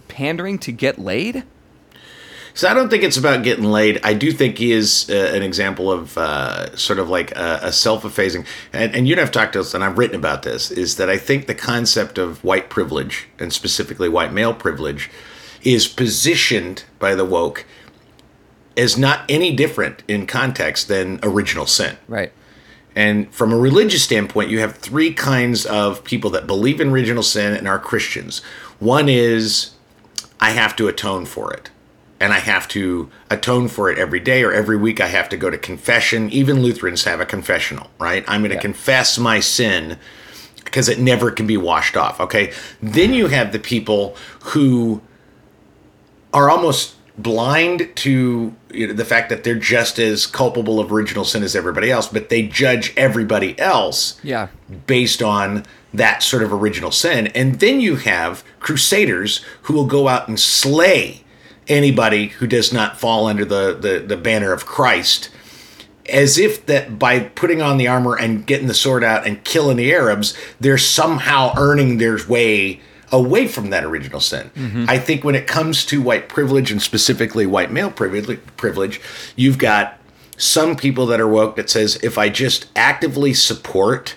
[0.07, 1.43] pandering to get laid?
[2.55, 3.99] So I don't think it's about getting laid.
[4.03, 7.71] I do think he is uh, an example of uh, sort of like a, a
[7.71, 8.45] self-effacing.
[8.71, 10.69] And, and you I've talked to us, and I've written about this.
[10.69, 15.09] Is that I think the concept of white privilege, and specifically white male privilege,
[15.63, 17.65] is positioned by the woke
[18.75, 21.97] as not any different in context than original sin.
[22.07, 22.31] Right.
[22.95, 27.23] And from a religious standpoint, you have three kinds of people that believe in original
[27.23, 28.41] sin and are Christians.
[28.79, 29.71] One is,
[30.39, 31.69] I have to atone for it.
[32.19, 35.01] And I have to atone for it every day or every week.
[35.01, 36.29] I have to go to confession.
[36.29, 38.23] Even Lutherans have a confessional, right?
[38.27, 38.61] I'm going to Yeah.
[38.61, 39.97] confess my sin
[40.63, 42.53] because it never can be washed off, okay?
[42.81, 45.01] Then you have the people who
[46.33, 51.23] are almost blind to you know, the fact that they're just as culpable of original
[51.23, 54.47] sin as everybody else, but they judge everybody else Yeah.
[54.87, 57.27] based on that sort of original sin.
[57.27, 61.23] And then you have crusaders who will go out and slay
[61.67, 65.29] anybody who does not fall under the, the, the banner of Christ.
[66.09, 69.77] As if that by putting on the armor and getting the sword out and killing
[69.77, 72.81] the Arabs, they're somehow earning their way
[73.13, 74.51] away from that original sin.
[74.55, 74.85] Mm-hmm.
[74.89, 78.99] I think when it comes to white privilege and specifically white male privilege, privilege,
[79.37, 79.99] you've got
[80.35, 84.15] some people that are woke that says if I just actively support,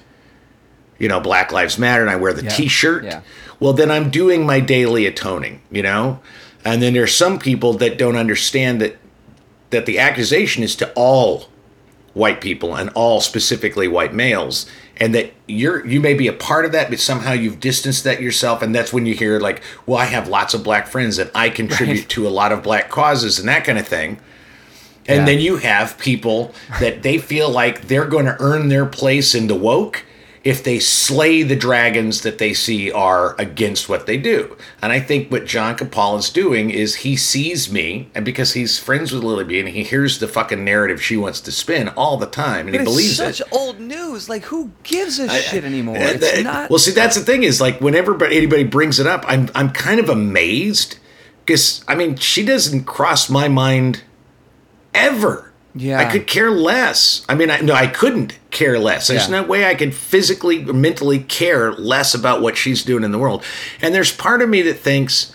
[0.98, 2.48] you know, Black Lives Matter and I wear the Yeah.
[2.50, 3.20] T-shirt, Yeah.
[3.60, 6.18] well then I'm doing my daily atoning, you know.
[6.64, 8.96] And then there's some people that don't understand that
[9.70, 11.48] that the accusation is to all
[12.14, 14.64] white people and all specifically white males
[14.98, 18.20] and that you're you may be a part of that but somehow you've distanced that
[18.20, 21.30] yourself and that's when you hear like well i have lots of black friends and
[21.34, 22.08] i contribute Right.
[22.10, 24.18] to a lot of black causes and that kind of thing
[25.08, 25.24] and Yeah.
[25.26, 29.46] then you have people that they feel like they're going to earn their place in
[29.46, 30.04] the woke
[30.46, 34.56] if they slay the dragons that they see are against what they do.
[34.80, 38.78] And I think what John Capal is doing is he sees me, and because he's
[38.78, 42.16] friends with Lily B, and he hears the fucking narrative she wants to spin all
[42.16, 43.52] the time, and But he believes it's such it.
[43.52, 44.28] old news.
[44.28, 45.96] Like, who gives a I- shit anymore?
[45.98, 46.70] It's that- not.
[46.70, 49.98] Well, see, that's the thing is like whenever anybody brings it up, I'm I'm kind
[49.98, 50.98] of amazed
[51.44, 54.02] because I mean she doesn't cross my mind
[54.94, 55.45] ever.
[55.76, 55.98] Yeah.
[55.98, 57.24] I could care less.
[57.28, 59.08] I mean, I, no, I couldn't care less.
[59.08, 59.40] There's Yeah.
[59.40, 63.18] no way I could physically or mentally care less about what she's doing in the
[63.18, 63.44] world.
[63.82, 65.34] And there's part of me that thinks,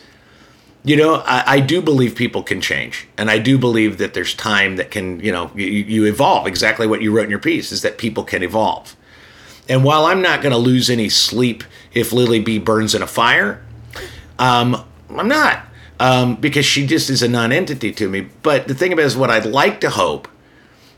[0.84, 4.34] you know, I, I do believe people can change, and I do believe that there's
[4.34, 6.48] time that can, you know, you, you evolve.
[6.48, 8.96] Exactly what you wrote in your piece is that people can evolve.
[9.70, 13.08] And while I'm not going to lose any sleep if Lily B burns in a
[13.08, 13.62] fire,
[14.40, 14.84] um,
[15.16, 15.68] I'm not
[16.00, 18.22] um, because she just is a non-entity to me.
[18.42, 20.28] But the thing about it is, what I'd like to hope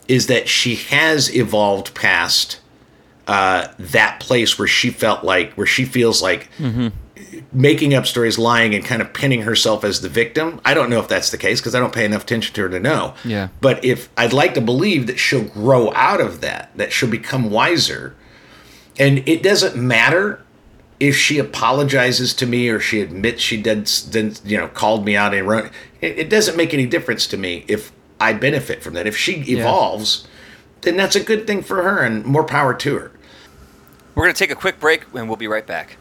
[0.07, 2.59] is that she has evolved past
[3.27, 6.49] uh, that place where she felt like, where she feels like
[7.51, 10.59] making up stories, lying, and kind of pinning herself as the victim.
[10.65, 12.69] I don't know if that's the case because I don't pay enough attention to her
[12.69, 13.13] to know.
[13.23, 13.49] Yeah.
[13.61, 17.49] But if I'd like to believe that she'll grow out of that, that she'll become
[17.49, 18.15] wiser,
[18.99, 20.43] and it doesn't matter
[20.99, 25.15] if she apologizes to me or she admits she did, then you know, called me
[25.15, 25.69] out and run.
[26.01, 27.91] It, it doesn't make any difference to me if
[28.23, 29.05] I benefit from that.
[29.05, 30.25] If she evolves,
[30.81, 33.11] then that's a good thing for her and more power to her.
[34.15, 35.97] We're going to take a quick break and we'll be right back.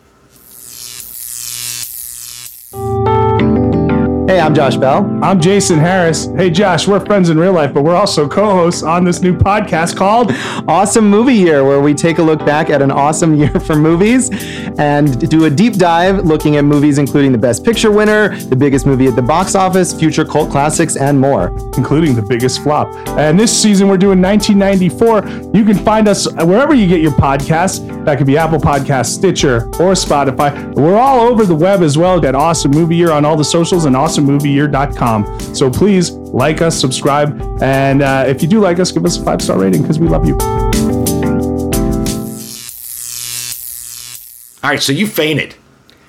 [4.29, 5.05] Hey, I'm Josh Bell.
[5.23, 6.27] I'm Jason Harris.
[6.37, 9.37] Hey, Josh, we're friends in real life, but we're also co hosts on this new
[9.37, 10.31] podcast called
[10.69, 14.31] Awesome Movie Year, where we take a look back at an awesome year for movies
[14.79, 18.87] and do a deep dive looking at movies including the Best Picture winner, the biggest
[18.87, 21.49] movie at the box office, future cult classics, and more.
[21.77, 22.87] including the biggest flop.
[23.19, 25.53] And this season, we're doing 1994.
[25.53, 27.83] You can find us wherever you get your podcasts.
[28.05, 30.75] That could be Apple Podcasts, Stitcher, or Spotify.
[30.75, 33.85] We're all over the web as well at Awesome Movie Year on all the socials
[33.85, 35.55] and awesomemovieyear.com.
[35.55, 39.25] So please like us, subscribe, and uh, if you do like us, give us a
[39.25, 40.37] five star rating because we love you.
[44.63, 45.57] All right, so you fainted.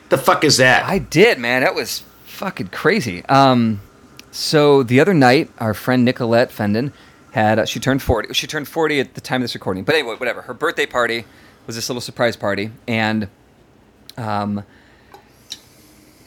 [0.09, 0.83] The fuck is that?
[0.85, 1.63] I did, man.
[1.63, 3.25] That was fucking crazy.
[3.25, 3.81] Um,
[4.31, 6.93] so the other night, our friend Nicolette Fendon
[7.31, 8.31] had uh, she turned forty.
[8.33, 9.83] She turned forty at the time of this recording.
[9.83, 10.43] But anyway, whatever.
[10.43, 11.25] Her birthday party
[11.65, 13.27] was this little surprise party, and
[14.17, 14.63] um,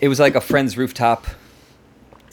[0.00, 1.26] it was like a friend's rooftop,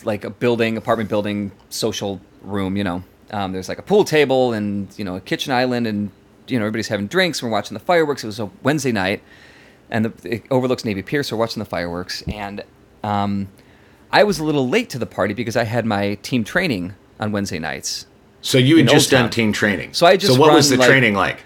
[0.06, 2.76] like a building, apartment building, social room.
[2.78, 6.12] You know, um, there's like a pool table and you know a kitchen island, and
[6.48, 7.42] you know everybody's having drinks.
[7.44, 8.24] We're watching the fireworks.
[8.24, 9.22] It was a Wednesday night
[9.90, 12.24] and the, it overlooks Navy Pier, so we're watching the fireworks.
[12.24, 12.64] And
[13.04, 13.48] um,
[14.12, 17.32] I was a little late to the party because I had my team training on
[17.32, 18.08] Wednesday nights.
[18.42, 19.94] so you had just done team training.
[19.94, 21.40] So I just So what was the like- training like?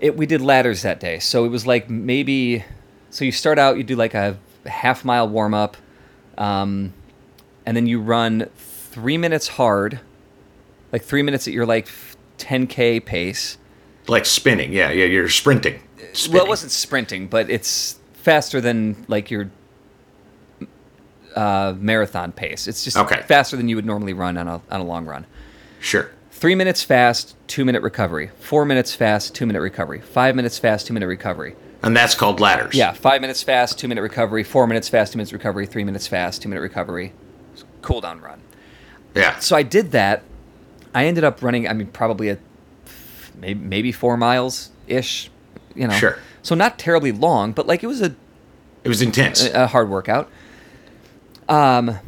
[0.00, 2.64] It, we did ladders that day, so it was like maybe.
[3.10, 5.76] So you start out, you do like a half mile warm up,
[6.36, 6.92] um,
[7.68, 10.00] and then you run three minutes hard,
[10.90, 11.86] like three minutes at your like
[12.38, 13.58] 10k pace.
[14.06, 14.72] Like spinning.
[14.72, 15.82] Yeah, yeah, you're sprinting.
[16.30, 19.50] Well, it wasn't sprinting, but it's faster than like your
[21.36, 22.66] uh, marathon pace.
[22.66, 23.20] It's just Okay.
[23.28, 25.26] faster than you would normally run on a on a long run.
[25.78, 26.10] Sure.
[26.30, 28.30] Three minutes fast, two minute recovery.
[28.40, 30.00] Four minutes fast, two minute recovery.
[30.00, 31.54] Five minutes fast, two minute recovery.
[31.82, 32.74] And that's called ladders.
[32.74, 34.42] Yeah, five minutes fast, two minute recovery.
[34.42, 35.66] Four minutes fast, two minutes recovery.
[35.66, 37.12] Three minutes fast, two minute recovery.
[37.82, 38.40] Cool down run.
[39.14, 39.38] Yeah.
[39.38, 40.22] So I did that.
[40.94, 41.68] I ended up running.
[41.68, 42.38] I mean, probably a
[43.36, 45.30] maybe maybe four miles ish.
[45.74, 45.94] You know.
[45.94, 46.18] Sure.
[46.42, 48.14] So not terribly long, but like it was a
[48.84, 49.44] It was intense.
[49.44, 50.30] a hard workout.
[51.48, 51.98] Um,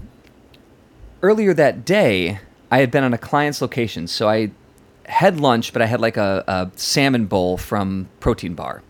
[1.22, 4.50] earlier that day, I had been on a client's location, so I
[5.06, 8.82] had lunch, but I had like a, a salmon bowl from Protein Bar.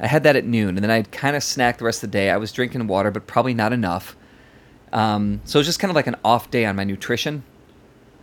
[0.00, 2.18] I had that at noon, and then I'd kind of snacked the rest of the
[2.18, 2.30] day.
[2.30, 4.16] I was drinking water, but probably not enough.
[4.92, 7.44] Um, so it's just kind of like an off day on my nutrition.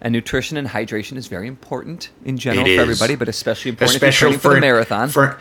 [0.02, 2.80] And nutrition and hydration is very important in general It for is.
[3.02, 5.10] everybody, but especially important Especially for, the marathon.
[5.10, 5.38] for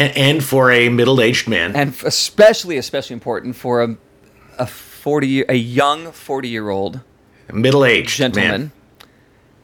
[0.00, 1.76] and for a middle-aged man.
[1.76, 3.96] and especially, especially important for a,
[4.58, 7.00] a 40 a young 40 year old
[7.52, 8.50] middle-aged gentleman.
[8.50, 8.72] man.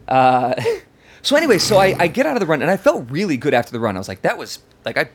[0.06, 0.54] Uh,
[1.22, 3.52] so anyway, so I, I get out of the run and I felt really good
[3.52, 3.96] after the run.
[3.96, 5.08] I was like, that was like I,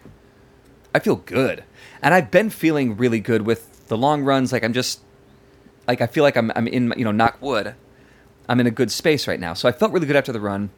[0.93, 1.63] I feel good,
[2.01, 4.51] and I've been feeling really good with the long runs.
[4.51, 4.99] Like I'm just,
[5.87, 7.75] like I feel like I'm I'm in you know knock wood,
[8.47, 9.53] I'm in a good space right now.
[9.53, 10.69] So I felt really good after the run.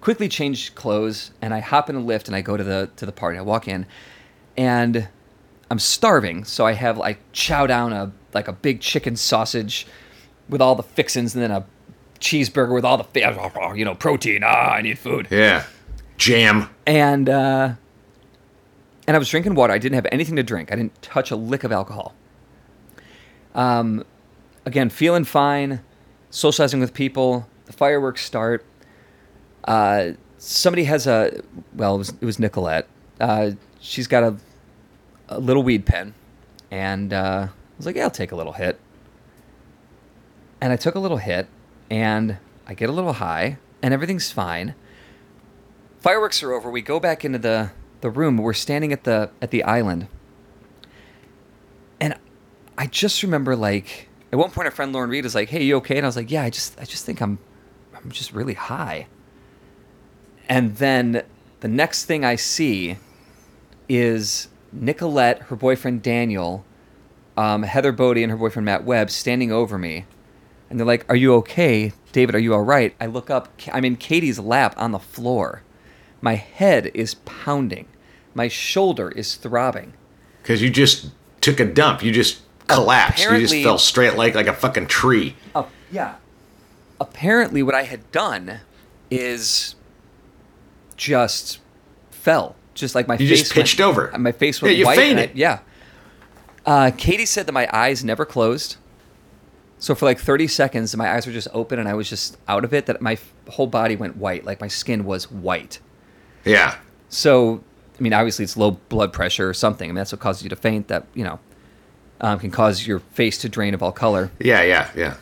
[0.00, 3.06] Quickly change clothes and I hop in a lift and I go to the to
[3.06, 3.38] the party.
[3.38, 3.86] I walk in,
[4.56, 5.08] and
[5.70, 9.86] I'm starving, so I have like chow down a like a big chicken sausage
[10.48, 11.64] with all the fixins, and then a
[12.20, 14.42] cheeseburger with all the fi- you know protein.
[14.44, 15.28] Ah, I need food.
[15.30, 15.64] Yeah.
[16.16, 16.70] Jam.
[16.86, 17.74] And uh,
[19.06, 19.72] and I was drinking water.
[19.72, 20.72] I didn't have anything to drink.
[20.72, 22.14] I didn't touch a lick of alcohol.
[23.54, 24.04] Um,
[24.64, 25.80] again, feeling fine,
[26.30, 27.46] socializing with people.
[27.66, 28.64] The fireworks start.
[29.64, 31.42] Uh, somebody has a
[31.74, 32.86] well, it was it was Nicolette.
[33.20, 34.36] Uh, she's got a
[35.28, 36.14] a little weed pen,
[36.70, 38.78] and uh, I was like, yeah, I'll take a little hit.
[40.60, 41.48] And I took a little hit,
[41.90, 44.74] and I get a little high, and everything's fine.
[46.00, 46.70] Fireworks are over.
[46.70, 48.36] We go back into the the room.
[48.36, 50.08] We're standing at the at the island, and
[52.82, 55.76] I just remember like at one point, our friend Lauren Reed is like, "Hey, you
[55.76, 57.38] okay?" And I was like, "Yeah, I just I just think I'm
[57.94, 59.06] I'm just really high."
[60.48, 61.22] And then
[61.60, 62.96] the next thing I see
[63.88, 66.64] is Nicolette, her boyfriend Daniel,
[67.36, 70.04] um, Heather Bodie, and her boyfriend Matt Webb standing over me.
[70.68, 71.92] And they're like, Are you okay?
[72.10, 72.96] David, are you all right?
[73.00, 73.48] I look up.
[73.72, 75.62] I'm in Katie's lap on the floor.
[76.20, 77.86] My head is pounding.
[78.34, 79.92] My shoulder is throbbing.
[80.42, 82.02] Because you just took a dump.
[82.02, 82.40] You just
[82.74, 83.22] collapsed.
[83.24, 85.36] you just fell straight like like a fucking tree.
[85.54, 86.14] Oh, yeah.
[87.00, 88.60] Apparently, what I had done
[89.10, 89.74] is
[90.96, 91.58] just
[92.10, 92.56] fell.
[92.74, 94.12] Just like my You face just pitched went- over.
[94.18, 94.98] My face Yeah, went you white.
[94.98, 95.36] and I- fainted.
[95.38, 95.58] yeah.
[96.64, 98.76] Uh, Katie said that my eyes never closed.
[99.78, 102.64] So for like 30 seconds, my eyes were just open and I was just out
[102.64, 102.86] of it.
[102.86, 104.44] That my whole body went white.
[104.44, 105.80] Like my skin was white.
[106.44, 106.76] Yeah.
[107.08, 107.62] So,
[107.98, 109.88] I mean, obviously it's low blood pressure or something.
[109.90, 110.86] I mean, that's what causes you to faint.
[110.88, 111.40] That you know
[112.22, 114.30] um, can cause your face to drain of all color.
[114.38, 115.14] Yeah, yeah, yeah.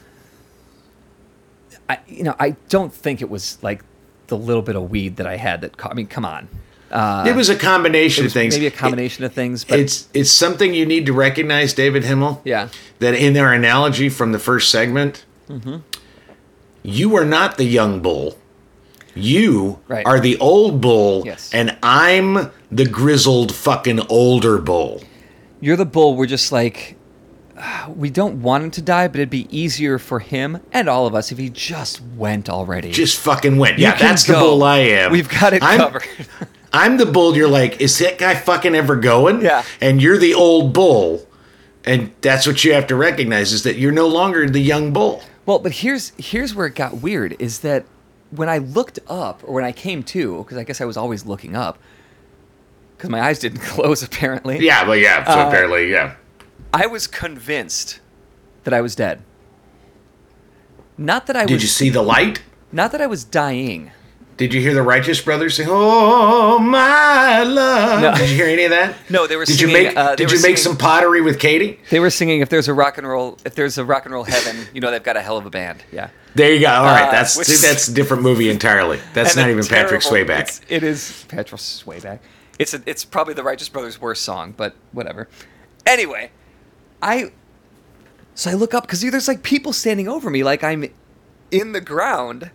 [1.88, 3.82] I, you know, I don't think it was like
[4.28, 5.76] the little bit of weed that I had that.
[5.76, 6.48] Ca- I mean, come on.
[6.90, 8.54] Uh, it was a combination it was of things.
[8.54, 12.40] maybe a combination of things, but it's it's something you need to recognize, David Himmel.
[12.44, 12.68] Yeah.
[12.98, 15.78] That in our analogy from the first segment, Mm-hmm.
[16.84, 18.36] you are not the young bull.
[19.16, 20.06] You Right.
[20.06, 21.50] are the old bull, Yes.
[21.52, 25.02] and I'm the grizzled fucking older bull.
[25.60, 26.16] You're the bull.
[26.16, 26.96] We're just like
[27.88, 31.14] we don't want him to die, but it'd be easier for him and all of
[31.14, 32.90] us if he just went already.
[32.90, 33.78] Just fucking went.
[33.78, 35.12] You Yeah, that's the bull I am.
[35.12, 36.06] We've got it I'm, covered.
[36.72, 37.36] I'm the bull.
[37.36, 39.42] You're like, is that guy fucking ever going?
[39.42, 39.64] Yeah.
[39.80, 41.26] And you're the old bull,
[41.84, 45.22] and that's what you have to recognize is that you're no longer the young bull.
[45.46, 47.84] Well, but here's here's where it got weird is that
[48.30, 51.26] when I looked up or when I came to, because I guess I was always
[51.26, 51.78] looking up,
[53.00, 54.58] because my eyes didn't close apparently.
[54.58, 55.24] Yeah, but yeah.
[55.24, 56.16] So Uh, apparently, yeah.
[56.74, 58.00] I was convinced
[58.64, 59.22] that I was dead.
[60.98, 62.42] Not that I Did was you see the light?
[62.72, 63.90] not that I was dying.
[64.36, 68.00] Did you hear the Righteous Brothers sing "Oh My Love"?
[68.00, 68.14] No.
[68.14, 68.94] Did you hear any of that?
[69.10, 71.20] No, they were Did singing, you make uh, Did were you make singing- some pottery
[71.20, 71.78] with Katie?
[71.90, 74.24] They were singing if there's a rock and roll if there's a rock and roll
[74.24, 75.82] heaven, you know they've got a hell of a band.
[75.92, 76.08] Yeah.
[76.34, 76.68] There you go.
[76.68, 79.00] All right, Uh, that's which that's a different movie entirely.
[79.14, 80.60] That's not a even Patrick Swayback.
[80.68, 82.20] It is Patrick Swayback.
[82.60, 85.28] It's a, it's probably the Righteous Brothers' worst song, but whatever.
[85.86, 86.30] Anyway,
[87.00, 87.32] I
[88.34, 90.84] so I look up because there's like people standing over me, like I'm
[91.50, 92.50] in the ground,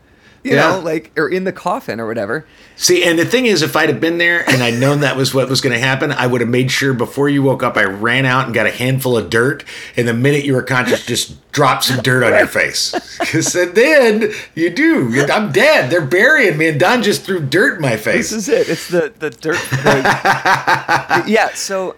[0.49, 0.69] you Yeah.
[0.71, 2.45] know, like or in the coffin or whatever.
[2.75, 5.34] See, and the thing is, if I'd have been there and I'd known that was
[5.34, 7.86] what was going to happen, I would have made sure before you woke up, I
[7.86, 9.63] ran out and got a handful of dirt,
[9.97, 12.93] and the minute you were conscious, just drop some dirt on your face.
[13.25, 15.25] Because then you do.
[15.31, 15.89] I'm dead.
[15.89, 18.29] They're burying me, and Don just threw dirt in my face.
[18.29, 18.69] This is it.
[18.69, 19.58] It's the the dirt.
[19.71, 21.49] the- yeah.
[21.55, 21.95] So,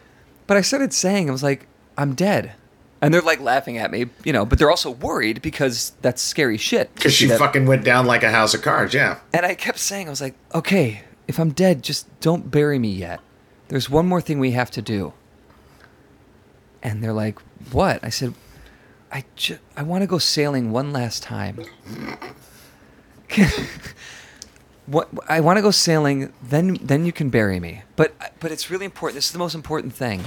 [0.47, 2.53] but I started saying I was like, I'm dead,
[3.01, 4.45] and they're like laughing at me, you know.
[4.45, 6.93] But they're also worried because that's scary shit.
[6.95, 8.93] Because she That- fucking went down like a house of cards.
[8.93, 9.19] Yeah.
[9.33, 12.89] And I kept saying, I was like, okay, if I'm dead, just don't bury me
[12.89, 13.19] yet.
[13.67, 15.13] There's one more thing we have to do.
[16.81, 17.37] And they're like,
[17.71, 17.99] what?
[18.03, 18.33] I said,
[19.11, 21.59] I, ju- I want to go sailing one last time.
[24.85, 27.83] what I want to go sailing, then then you can bury me.
[27.95, 29.15] But but it's really important.
[29.15, 30.23] This is the most important thing.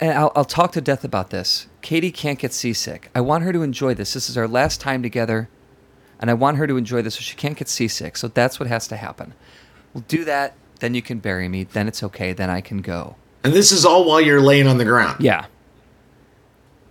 [0.00, 1.66] I'll, I'll talk to Death about this.
[1.80, 3.10] Katie can't get seasick.
[3.14, 4.14] I want her to enjoy this.
[4.14, 5.48] This is our last time together,
[6.20, 8.16] and I want her to enjoy this so she can't get seasick.
[8.16, 9.34] So that's what has to happen.
[9.92, 10.54] We'll do that.
[10.80, 11.64] Then you can bury me.
[11.64, 12.32] Then it's okay.
[12.32, 13.16] Then I can go.
[13.44, 15.22] And this is all while you're laying on the ground.
[15.22, 15.46] Yeah.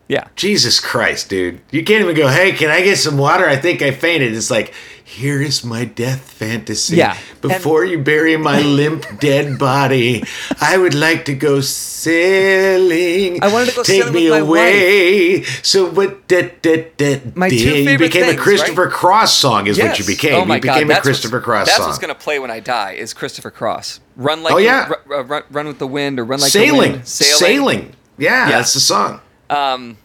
[0.07, 0.27] Yeah.
[0.35, 1.61] Jesus Christ, dude.
[1.71, 3.45] You can't even go, hey, can I get some water?
[3.45, 4.35] I think I fainted.
[4.35, 4.73] It's like,
[5.11, 6.95] here is my death fantasy.
[6.95, 10.23] Yeah, Before you bury my limp, dead body,
[10.61, 13.43] I would like to go sailing.
[13.43, 15.43] I wanted to go Take sailing me with my away.
[15.63, 16.27] So what?
[16.29, 18.93] That, that, that, My two you favorite became things, a Christopher right?
[18.93, 20.35] Cross song, is what you became.
[20.35, 20.91] Oh my you became God.
[20.91, 21.87] a that's Christopher Cross That's song.
[21.87, 22.93] what's gonna play when I die.
[22.93, 23.99] Is Christopher Cross.
[24.15, 24.91] Run like Oh, yeah.
[25.05, 27.03] run, run with the wind or run like the sailing.
[27.03, 27.95] Sailing.
[28.17, 28.57] Yeah, Yeah.
[28.57, 29.19] that's the song.
[29.49, 29.97] Um,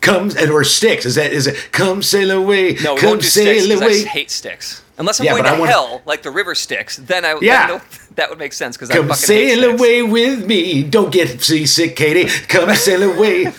[0.00, 1.04] Come and or Styx.
[1.06, 1.70] Is that is it?
[1.72, 2.74] Come sail away.
[2.82, 4.02] no, we come won't do sail Styx away.
[4.04, 4.82] I hate Styx.
[4.98, 7.66] Unless I'm Yeah, going to wanna- hell, like the river Styx, then I Yeah.
[7.68, 7.80] then
[8.16, 10.82] that would make sense because I Come fucking sail away with me.
[10.82, 12.28] Don't get seasick, Katie.
[12.48, 13.52] Come sail away.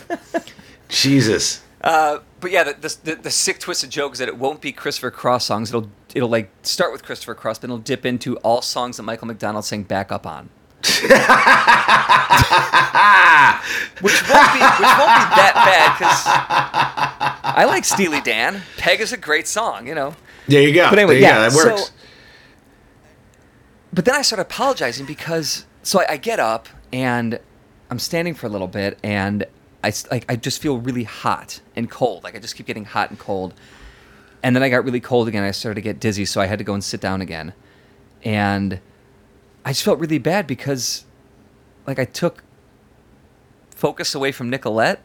[0.90, 1.62] Jesus.
[1.82, 4.72] Uh, but yeah, the, the, the, the sick twisted joke is that it won't be
[4.72, 5.70] Christopher Cross songs.
[5.70, 9.28] It'll it'll like start with Christopher Cross, but it'll dip into all songs that Michael
[9.28, 10.50] McDonald sang back up on.
[14.02, 16.24] which won't be which won't be that bad because
[17.56, 18.62] I like Steely Dan.
[18.78, 20.16] Peg is a great song, you know.
[20.48, 20.90] There you go.
[20.90, 21.50] But anyway, yeah, go.
[21.50, 21.86] that works.
[21.88, 21.94] so-
[23.94, 27.40] But then I started apologizing because so I, I get up and
[27.92, 29.46] I'm standing for a little bit and
[29.84, 32.24] I s- like I just feel really hot and cold.
[32.24, 33.54] Like I just keep getting hot and cold.
[34.42, 35.44] And then I got really cold again.
[35.44, 37.52] I started to get dizzy, so I had to go and sit down again.
[38.24, 38.80] And
[39.70, 41.06] I just felt really bad because
[41.86, 42.44] like I took
[43.70, 45.00] focus away from Nicolette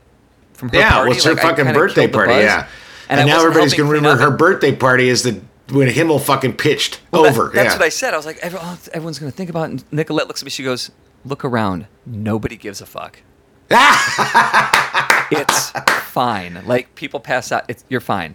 [0.55, 1.11] from her yeah, party.
[1.13, 2.33] it's her Like, fucking birthday party.
[2.33, 2.67] Yeah.
[3.11, 6.19] And, And, now everybody's going to clean remember her birthday party is the when Himmel
[6.19, 7.51] fucking pitched Well, that- over.
[7.55, 7.79] that's yeah.
[7.79, 8.15] what I said.
[8.15, 9.71] I was like, oh, everyone's going to think about it.
[9.73, 10.51] And Nicolette looks at me.
[10.51, 10.91] She goes,
[11.27, 11.87] look around.
[12.07, 13.19] Nobody gives a fuck.
[13.71, 15.71] it's
[16.11, 16.63] fine.
[16.67, 17.65] Like, people pass out.
[17.69, 18.35] It's, you're fine.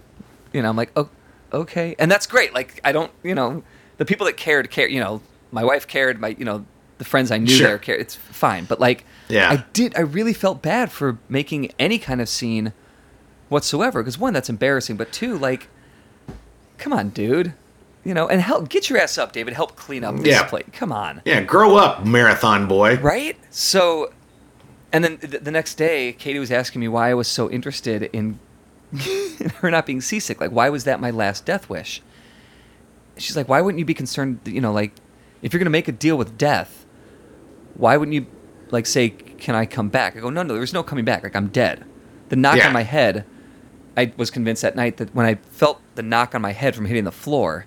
[0.54, 1.10] You know, I'm like, oh,
[1.52, 1.96] okay.
[1.98, 2.54] And that's great.
[2.54, 3.64] Like, I don't, you know,
[3.98, 6.66] the people that cared, care, you know, my wife cared, my, you know,
[6.98, 7.68] the friends I knew Sure.
[7.68, 8.02] there cared.
[8.02, 8.66] It's fine.
[8.66, 9.50] But, like, Yeah.
[9.52, 12.74] I did, I really felt bad for making any kind of scene
[13.50, 14.02] whatsoever.
[14.02, 14.98] Because, one, that's embarrassing.
[14.98, 15.68] But, two, like,
[16.78, 17.54] come on, dude.
[18.04, 19.54] You know, and help get your ass up, David.
[19.54, 20.44] Help clean up this Yeah.
[20.44, 20.64] place.
[20.72, 22.96] Come on, yeah, grow up, marathon boy.
[22.98, 23.38] right?
[23.50, 24.12] So,
[24.94, 28.04] and then th- the next day, Katie was asking me why I was so interested
[28.14, 28.40] in,
[29.40, 30.40] in her not being seasick.
[30.40, 32.02] Like, why was that my last death wish?
[33.18, 34.40] She's like, why wouldn't you be concerned?
[34.46, 34.94] You know, like,
[35.42, 36.86] if you're gonna make a deal with death,
[37.76, 38.26] why wouldn't you,
[38.72, 40.16] like, say, can I come back?
[40.16, 41.24] I go, no, no, there was no coming back.
[41.24, 41.86] Like, I'm dead.
[42.30, 42.68] The knock Yeah.
[42.68, 43.26] on my head.
[43.98, 46.86] I was convinced that night that when I felt the knock on my head from
[46.86, 47.66] hitting the floor,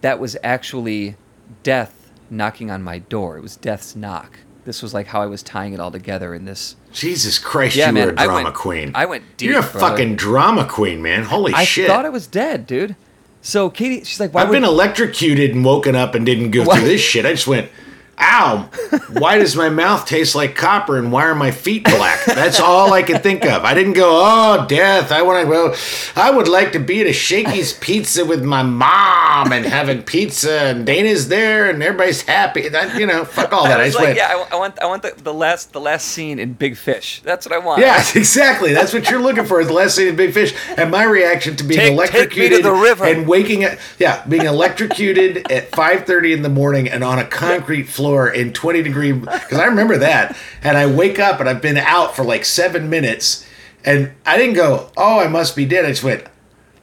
[0.00, 1.16] that was actually
[1.62, 3.36] death knocking on my door.
[3.38, 4.38] It was death's knock.
[4.64, 6.76] This was like how I was tying it all together in this.
[6.92, 8.92] Jesus Christ, Yeah, you man, were a drama went- queen.
[8.94, 9.78] I went You're a brother.
[9.78, 11.24] fucking drama queen, man.
[11.24, 11.90] Holy I shit.
[11.90, 12.96] I thought I was dead, dude.
[13.44, 16.64] So Katie, she's like, "Why I've would been electrocuted and woken up and didn't go
[16.64, 17.26] through this shit.
[17.26, 17.70] I just went,
[18.18, 18.68] ow,
[19.12, 22.24] why does my mouth taste like copper and why are my feet black?
[22.24, 23.64] That's all I could think of.
[23.64, 25.12] I didn't go, oh, death.
[25.12, 25.74] I want to go,
[26.16, 30.60] I would like to be at a Shakey's Pizza with my mom and having pizza
[30.60, 32.68] and Dana's there and everybody's happy.
[32.68, 33.80] That, you know, fuck all that.
[33.80, 35.80] I, I just like, went, yeah, I, I want, I want the, the last, the
[35.80, 37.20] last scene in Big Fish.
[37.24, 37.80] That's what I want.
[37.80, 38.72] Yeah, exactly.
[38.72, 39.60] That's what you're looking for.
[39.60, 42.14] Is the last scene in Big Fish, and my reaction to being Take- take to
[42.16, 43.04] electrocuted the river.
[43.04, 43.78] and waking up.
[43.98, 48.82] Yeah, being electrocuted at 5:30 in the morning and on a concrete floor in 20
[48.82, 49.12] degree.
[49.12, 52.90] Because I remember that, and I wake up and I've been out for like seven
[52.90, 53.46] minutes,
[53.84, 56.24] and I didn't go, "Oh, I must be dead." I just went,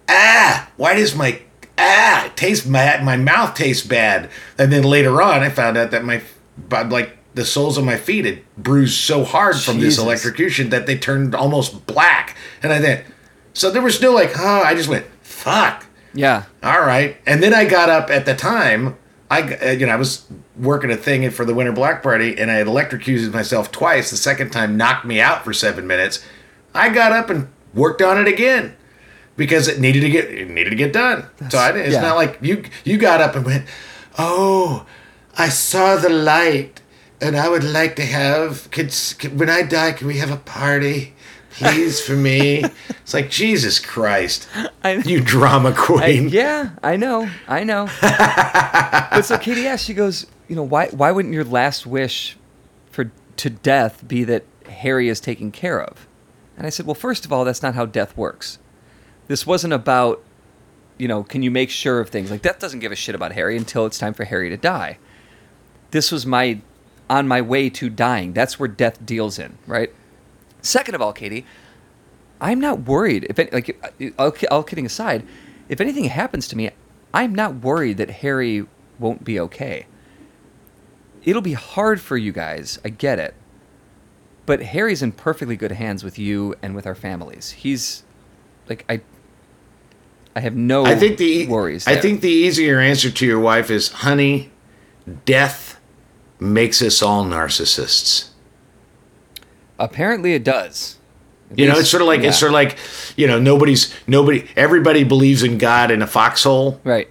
[0.10, 1.40] "Ah, why does my
[1.78, 3.04] ah it tastes bad?
[3.04, 6.22] My mouth tastes bad." And then later on, I found out that my
[6.70, 10.86] but like the soles of my feet had bruised so hard from this electrocution that
[10.86, 12.36] they turned almost black.
[12.62, 13.06] And I thought,
[13.54, 16.44] so there was no like, oh, I just went, fuck, yeah.
[16.62, 17.18] all right.
[17.26, 18.98] And then I got up at the time.
[19.32, 20.26] I uh, you know I was
[20.58, 24.12] working a thing for the Winter Black Party, and I had electrocuted myself twice.
[24.12, 26.24] The second time knocked me out for seven minutes.
[26.76, 28.76] I got up and worked on it again
[29.38, 31.28] because it needed to get it needed to get done.
[31.50, 32.02] so I, didn't- it's yeah.
[32.02, 33.66] not like you you got up and went,
[34.20, 34.86] oh,
[35.38, 36.82] I saw the light,
[37.22, 39.16] and I would like to have kids.
[39.34, 41.16] When I die, can we have a party?
[41.62, 42.64] Please for me.
[42.90, 44.48] It's like Jesus Christ,
[44.84, 46.30] I- you drama I- queen.
[46.30, 47.88] yeah, I know, I know.
[48.02, 52.38] but so Katie asks, she goes, you know, why why wouldn't your last wish
[52.90, 56.08] for to death be that Harry is taken care of?
[56.58, 58.60] And I said, well, first of all, that's not how death works.
[59.28, 60.22] This wasn't about,
[60.98, 62.30] you know, can you make sure of things?
[62.30, 64.98] Like death doesn't give a shit about Harry until it's time for Harry to die.
[65.92, 66.62] This was my
[67.10, 68.34] on my way to dying.
[68.34, 69.92] That's where death deals in, right?
[70.62, 71.46] Second of all, Katie,
[72.40, 73.26] I'm not worried.
[73.30, 75.26] If it, like, uh, all, all kidding aside,
[75.70, 76.72] if anything happens to me,
[77.14, 78.66] I'm not worried that Harry
[79.00, 79.86] won't be okay.
[81.24, 82.80] It'll be hard for you guys.
[82.84, 83.36] I get it.
[84.46, 87.52] But Harry's in perfectly good hands with you and with our families.
[87.52, 88.04] He's
[88.68, 89.02] like I
[90.36, 91.88] I have no I think the worries.
[91.88, 94.52] I think the easier answer to your wife is, honey,
[95.26, 95.80] death
[96.40, 98.31] makes us all narcissists.
[99.84, 100.98] Apparently it does.
[101.52, 102.30] At You know, least- it's sort of like yeah.
[102.30, 102.78] it's sort of like,
[103.18, 106.80] you know, nobody's nobody everybody believes in God in a foxhole.
[106.84, 107.08] right.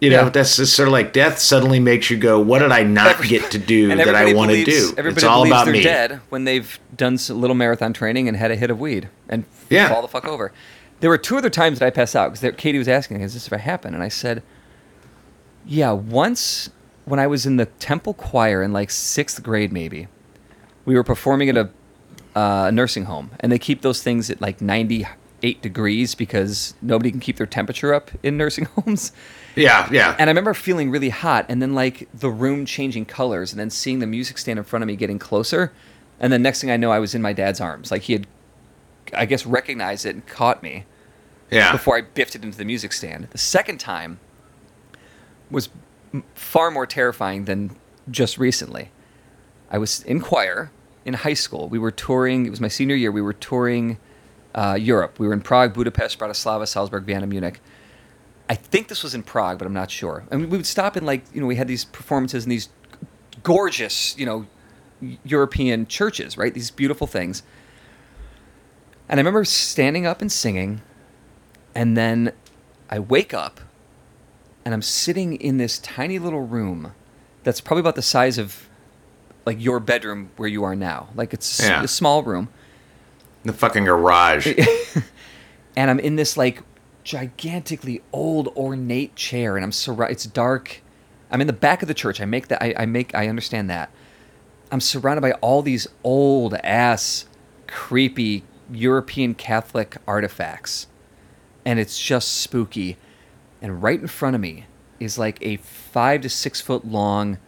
[0.00, 0.28] You know, Yeah.
[0.28, 3.26] that's just sort of like death suddenly makes you go, what did I not Every-
[3.26, 4.94] get to do that I want to do?
[4.96, 5.82] Everybody It's all believes about they're me.
[5.82, 9.44] dead when they've done a little marathon training and had a hit of weed and
[9.68, 9.88] Yeah.
[9.88, 10.52] fall the fuck over.
[11.00, 13.48] There were two other times that I passed out because Katie was asking, "Has this
[13.48, 14.42] ever happened?" And I said,
[15.66, 16.70] "Yeah, once
[17.04, 20.06] when I was in the temple choir in like sixth grade, maybe.
[20.84, 21.70] We were performing at a
[22.34, 27.20] uh, nursing home, and they keep those things at like ninety-eight degrees because nobody can
[27.20, 29.12] keep their temperature up in nursing homes."
[29.56, 30.14] Yeah, yeah.
[30.18, 33.70] And I remember feeling really hot, and then like the room changing colors, and then
[33.70, 35.72] seeing the music stand in front of me getting closer,
[36.20, 37.90] and then next thing I know, I was in my dad's arms.
[37.90, 38.26] Like he had,
[39.14, 40.84] I guess, recognized it and caught me
[41.50, 41.72] yeah.
[41.72, 43.28] before I biffed it into the music stand.
[43.30, 44.20] The second time
[45.50, 45.68] was
[46.34, 47.76] far more terrifying than
[48.10, 48.90] just recently.
[49.70, 50.70] I was in choir
[51.08, 51.70] in high school.
[51.70, 52.44] We were touring.
[52.44, 53.10] It was my senior year.
[53.10, 53.98] We were touring
[54.54, 55.18] uh, Europe.
[55.18, 57.60] We were in Prague, Budapest, Bratislava, Salzburg, Vienna, Munich.
[58.50, 60.24] I think this was in Prague, but I'm not sure.
[60.30, 62.68] I mean, we would stop in like you know we had these performances in these
[63.42, 64.46] gorgeous you know
[65.24, 66.52] European churches, right?
[66.52, 67.42] These beautiful things.
[69.08, 70.82] And I remember standing up and singing,
[71.74, 72.32] and then
[72.90, 73.62] I wake up,
[74.62, 76.92] and I'm sitting in this tiny little room
[77.44, 78.67] that's probably about the size of
[79.48, 81.08] like your bedroom where you are now.
[81.16, 81.82] Like it's Yeah.
[81.82, 82.48] a small room
[83.44, 84.46] the fucking garage.
[85.76, 86.62] and I'm in this like
[87.04, 90.12] gigantically old ornate chair, and I'm surrounded.
[90.14, 90.82] It's dark.
[91.30, 92.20] I'm in the back of the church.
[92.20, 92.62] I make that.
[92.62, 93.14] I, I make.
[93.14, 93.90] I understand that.
[94.70, 97.24] I'm surrounded by all these old ass,
[97.66, 100.86] creepy European Catholic artifacts,
[101.64, 102.96] and it's just spooky.
[103.62, 104.66] And right in front of me
[105.00, 107.38] is like a five to six foot long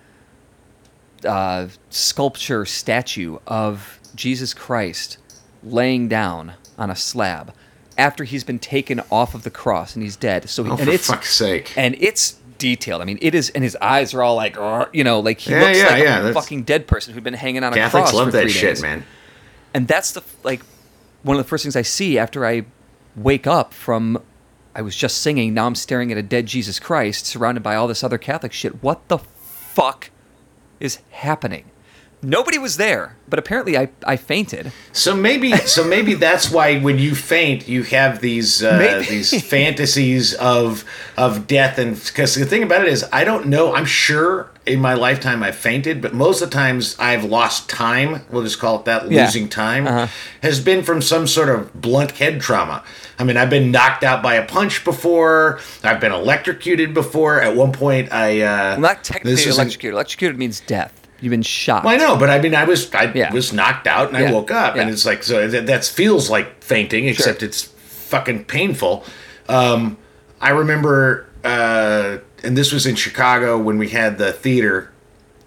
[1.24, 5.18] uh, sculpture statue of Jesus Christ
[5.62, 7.52] laying down on a slab
[7.98, 10.48] after he's been taken off of the cross and he's dead.
[10.48, 11.72] So he, Oh, and for it's fuck's sake.
[11.76, 13.02] and it's detailed.
[13.02, 14.56] I mean, it is, and his eyes are all like,
[14.92, 17.34] you know, like he Yeah, looks yeah, like yeah, a fucking dead person who'd been
[17.34, 18.82] hanging on a Catholics cross Catholics love for that shit, days.
[18.82, 19.04] man.
[19.74, 20.62] And that's the like
[21.22, 22.64] one of the first things I see after I
[23.16, 24.22] wake up from
[24.74, 25.52] I was just singing.
[25.52, 28.82] Now I'm staring at a dead Jesus Christ surrounded by all this other Catholic shit.
[28.82, 30.10] What the fuck
[30.80, 31.69] is happening?
[32.22, 34.72] Nobody was there, but apparently I, I fainted.
[34.92, 40.34] So maybe, so maybe that's why when you faint, you have these uh, these fantasies
[40.34, 40.84] of
[41.16, 43.74] of death, and because the thing about it is, I don't know.
[43.74, 48.22] I'm sure in my lifetime I've fainted, but most of the times I've lost time.
[48.30, 49.10] We'll just call it that.
[49.10, 49.24] Yeah.
[49.24, 50.06] Losing time Uh-huh.
[50.42, 52.84] has been from some sort of blunt head trauma.
[53.18, 55.60] I mean, I've been knocked out by a punch before.
[55.82, 57.40] I've been electrocuted before.
[57.40, 59.94] At one point, I uh, Well, not technically electrocuted.
[59.94, 60.99] Electrocuted means death.
[61.20, 61.84] You've been shot.
[61.84, 63.32] well, I know, but I mean, I was I Yeah.
[63.32, 66.62] was knocked out and I woke up, and it's like so that, that feels like
[66.62, 69.04] fainting, except it's fucking painful.
[69.48, 69.96] Um,
[70.40, 74.90] I remember, uh, and this was in Chicago when we had the theater,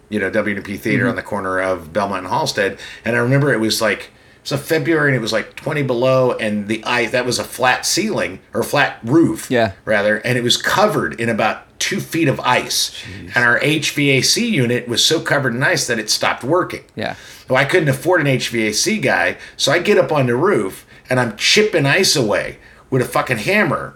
[0.10, 1.10] you know, WNEP Theater Mm-hmm.
[1.10, 4.12] on the corner of Belmont and Halsted, and I remember it was like.
[4.46, 7.40] It was a February and it was like 20 below and the ice that was
[7.40, 9.72] a flat ceiling or flat roof Yeah.
[9.86, 12.92] rather and it was covered in about two feet of ice
[13.36, 17.16] and our HVAC unit was so covered in ice that it stopped working Yeah.
[17.50, 21.20] So I couldn't afford an HVAC guy, so I get up on the roof and
[21.20, 22.58] I'm chipping ice away
[22.90, 23.96] with a fucking hammer,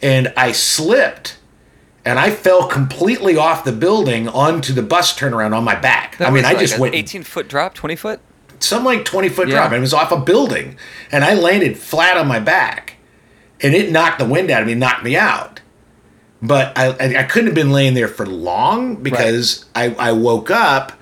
[0.00, 1.38] and I slipped.
[2.04, 6.18] And I fell completely off the building onto the bus turnaround on my back.
[6.18, 8.20] That I mean, I like just went 18 foot drop, 20 foot.
[8.60, 9.56] some like 20 foot Yeah.
[9.56, 10.76] drop, and it was off a building.
[11.10, 12.94] And I landed flat on my back,
[13.60, 15.60] and it knocked the wind out of me, knocked me out.
[16.42, 20.50] But I, I, I couldn't have been laying there for long because I, I woke
[20.50, 20.92] up,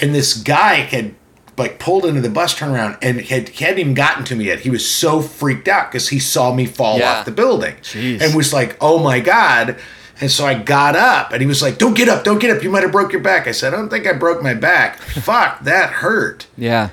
[0.00, 1.14] and this guy had
[1.56, 4.60] like pulled into the bus turnaround and had hadn't even gotten to me yet.
[4.60, 7.12] He was so freaked out because he saw me fall Yeah.
[7.12, 8.20] off the building, Jeez.
[8.20, 9.76] and was like, "Oh my god."
[10.20, 12.62] And so I got up, and he was like, "Don't get up, don't get up.
[12.62, 14.98] You might have broke your back." I said, "I don't think I broke my back.
[15.00, 16.90] Fuck, that hurt." Yeah.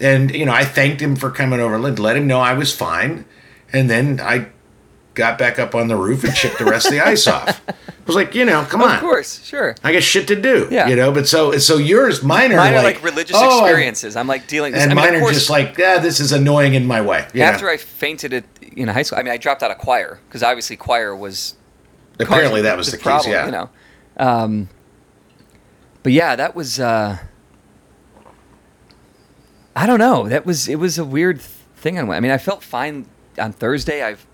[0.00, 2.74] and you know I thanked him for coming over and let him know I was
[2.74, 3.24] fine,
[3.72, 4.48] and then I
[5.18, 7.60] got back up on the roof and chipped the rest of the ice off.
[7.68, 7.74] I
[8.06, 8.94] was like, you know, come on.
[8.94, 9.74] Of course, sure.
[9.84, 10.68] I got shit to do.
[10.70, 10.88] Yeah.
[10.88, 14.16] You know, but so so yours, mine are Mine like, are like religious oh, experiences.
[14.16, 14.72] I'm like dealing.
[14.72, 17.26] and I mean, mine are course, just like, yeah, this is annoying in my way.
[17.34, 17.72] you after know.
[17.72, 19.18] I fainted at, in high school.
[19.18, 21.56] I mean, I dropped out of choir because obviously choir was
[22.18, 23.24] apparently that was the, problem.
[23.24, 23.32] case.
[23.32, 23.46] Yeah.
[23.46, 23.70] You know,
[24.16, 24.68] um,
[26.02, 26.80] but yeah, that was.
[26.80, 27.18] Uh,
[29.76, 30.28] I don't know.
[30.28, 31.98] That was it was a weird thing.
[31.98, 33.06] I mean, I felt fine
[33.38, 34.02] on Thursday.
[34.02, 34.26] I've,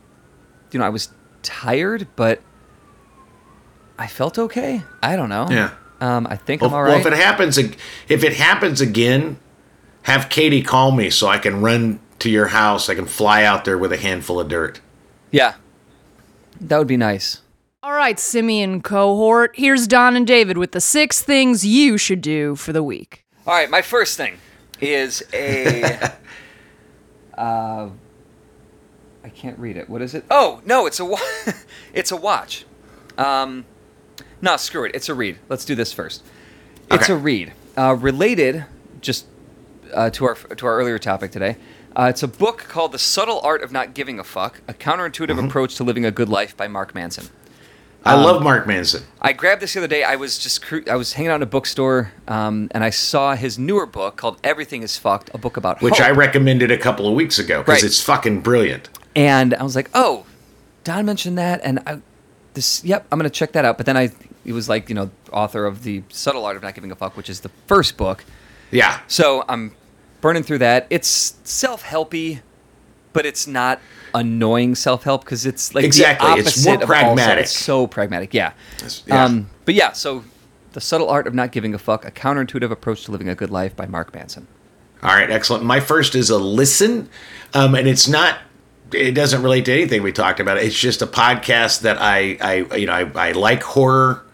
[0.75, 1.09] you know, I was
[1.43, 2.41] tired, but
[3.99, 4.83] I felt okay.
[5.03, 5.47] I don't know.
[5.51, 5.71] Yeah.
[6.01, 6.89] Um, I think Well, I'm all right.
[6.91, 9.39] well, if it happens, if it happens again,
[10.03, 12.89] have Katie call me so I can run to your house.
[12.89, 14.81] I can fly out there with a handful of dirt.
[15.31, 15.55] yeah,
[16.61, 17.41] that would be nice.
[17.83, 22.57] All right, Simian cohort, here's Don and David with the six things you should do
[22.57, 23.25] for the week.
[23.47, 24.39] All right, my first thing
[24.81, 26.13] is a.
[27.39, 27.89] uh,
[29.25, 29.89] I can't read it.
[29.89, 30.25] What is it?
[30.31, 31.19] Oh no, it's a wa-
[31.95, 32.65] it's a watch.
[33.17, 33.65] Um,
[34.43, 34.93] no, screw it.
[34.95, 35.39] It's a read.
[35.49, 36.23] Let's do this first.
[36.91, 37.53] It's a read.
[37.77, 38.67] Uh, related,
[39.01, 39.27] just
[39.95, 41.57] uh, to our to our earlier topic today.
[41.97, 45.43] Uh, it's a book called The Subtle Art of Not Giving a Fuck: A Counterintuitive
[45.43, 47.29] Approach to Living a Good Life by Mark Manson.
[48.07, 49.05] I Um, love Mark Manson.
[49.23, 50.05] I grabbed this the other day.
[50.05, 53.35] I was just cru- I was hanging out in a bookstore, um, and I saw
[53.35, 56.07] his newer book called Everything Is Fucked, a book about Which hope.
[56.09, 57.85] I recommended a couple of weeks ago because Right.
[57.85, 58.91] it's fucking brilliant.
[59.15, 60.27] And I was like, oh,
[60.85, 62.01] Don mentioned that, and I,
[62.55, 63.77] this, yep, I'm gonna check that out.
[63.77, 64.11] But then I,
[64.45, 67.17] it was like, you know, author of the Subtle Art of Not Giving a Fuck,
[67.17, 68.25] which is the first book.
[68.71, 69.01] Yeah.
[69.07, 69.75] So I'm
[70.21, 70.87] burning through that.
[70.91, 72.41] It's self-helpy,
[73.13, 73.81] but it's not
[74.15, 76.29] annoying self-help because it's like Exactly.
[76.29, 77.45] The It's opposite more of pragmatic.
[77.45, 78.35] It's so pragmatic.
[78.35, 78.53] Yeah.
[79.07, 79.25] yeah.
[79.25, 80.25] Um, but yeah, so
[80.73, 83.51] the subtle art of not giving a fuck: a counterintuitive approach to living a good
[83.51, 84.47] life by Mark Manson.
[85.03, 85.65] All right, excellent.
[85.65, 87.09] My first is a listen,
[87.55, 88.39] um, and it's not.
[88.93, 90.59] It doesn't relate to anything we talked about.
[90.59, 94.25] It's just a podcast that I, I you know, I, I like horror.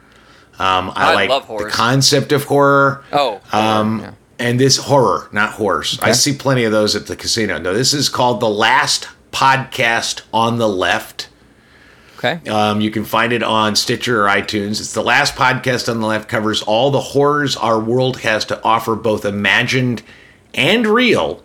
[0.59, 3.03] Um, I, I like love the concept of horror.
[3.13, 4.13] Oh, Um, yeah.
[4.39, 5.99] and this horror, not horse.
[6.03, 7.57] I see plenty of those at the casino.
[7.59, 11.29] No, this is called the Last Podcast on the Left.
[12.19, 12.47] Okay.
[12.51, 14.73] Um, you can find it on Stitcher or iTunes.
[14.81, 18.63] It's the last podcast on the left covers all the horrors our world has to
[18.63, 20.03] offer, both imagined
[20.53, 21.43] and real,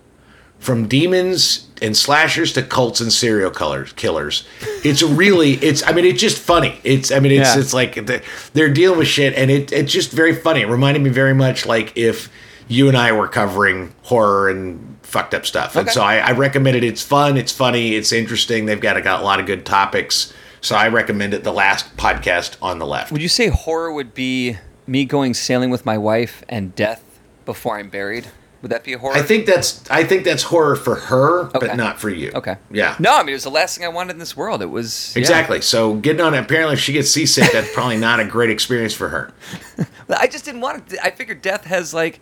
[0.60, 3.94] from demons and slashers to cults and serial killers.
[3.94, 4.46] Killers.
[4.84, 5.84] It's really, it's.
[5.84, 6.80] I mean, it's just funny.
[6.84, 7.12] It's.
[7.12, 7.56] I mean, it's.
[7.56, 7.62] Yeah.
[7.62, 8.22] It's like the-
[8.54, 10.62] they're dealing with shit, and it, it's just very funny.
[10.62, 12.30] It reminded me very much like if
[12.68, 15.76] you and I were covering horror and fucked up stuff.
[15.76, 16.84] And so I, I recommend it.
[16.84, 17.38] It's fun.
[17.38, 17.94] It's funny.
[17.96, 18.66] It's interesting.
[18.66, 20.34] They've got, got a lot of good topics.
[20.62, 21.44] So I recommend it.
[21.44, 23.12] The last podcast on the left.
[23.12, 24.58] Would you say horror would be
[24.88, 27.04] me going sailing with my wife and death
[27.46, 28.28] before I'm buried?
[28.66, 29.14] Would that be a horror?
[29.14, 31.60] I think that's I think that's horror for her, Okay.
[31.68, 32.32] but not for you.
[32.34, 32.58] Okay.
[32.72, 32.96] Yeah.
[32.98, 34.64] No, I mean it was the last thing I wanted in this world.
[34.64, 35.20] It was yeah.
[35.20, 35.62] Exactly.
[35.62, 39.10] So getting on apparently if she gets seasick, that's probably not a great experience for
[39.10, 39.32] her.
[40.10, 40.98] I just didn't want it.
[41.04, 42.20] I figured death has like,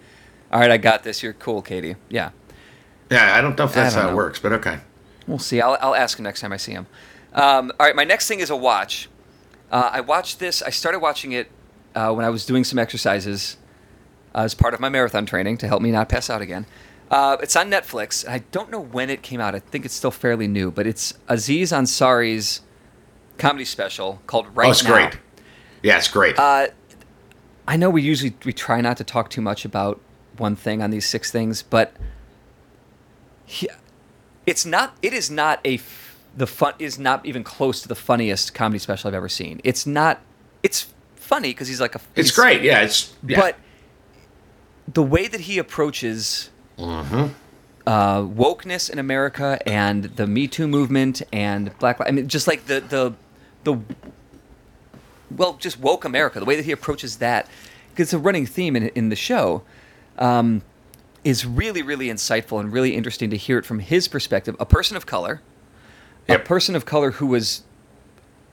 [0.52, 1.24] all right, I got this.
[1.24, 1.96] You're cool, Katie.
[2.10, 2.32] Yeah.
[3.10, 4.80] Yeah, I don't know if that's how it works, but okay.
[5.28, 5.62] We'll see.
[5.62, 6.88] I'll, I'll ask him next time I see him.
[7.34, 9.08] Um, all right, my next thing is a watch.
[9.72, 10.62] Uh, I watched this.
[10.62, 11.50] I started watching it
[11.96, 13.56] uh, when I was doing some exercises
[14.36, 16.65] as part of my marathon training to help me not pass out again.
[17.11, 18.27] Uh, it's on Netflix.
[18.27, 19.53] I don't know when it came out.
[19.53, 22.61] I think it's still fairly new, but it's Aziz Ansari's
[23.38, 24.93] comedy special called Right oh, it's Now.
[24.93, 25.19] great.
[25.84, 26.39] Yeah, it's great.
[26.39, 26.67] Uh,
[27.67, 29.99] I know we usually we try not to talk too much about
[30.38, 31.93] one thing on these six things, but
[33.45, 33.69] he,
[34.45, 34.97] it's not.
[35.01, 35.79] It is not a.
[36.36, 39.61] the fun is not even close to the funniest comedy special I've ever seen.
[39.63, 40.21] It's not.
[40.63, 42.01] It's funny because he's like a.
[42.15, 42.63] it's great.
[42.63, 43.39] Yeah, it's yeah.
[43.39, 43.57] but
[44.91, 47.27] the way that he approaches Mm-hmm.
[47.86, 52.47] uh, wokeness in America and the Me Too movement and Black Lives, I mean, just
[52.47, 53.13] like the the
[53.63, 53.79] the
[55.36, 57.47] well, just woke America, the way that he approaches that,
[57.91, 59.61] because it's a running theme in in the show,
[60.17, 60.61] um,
[61.23, 64.97] is really really insightful and really interesting to hear it from his perspective, a person
[64.97, 65.41] of color,
[66.27, 66.41] Yep.
[66.41, 67.63] a person of color who was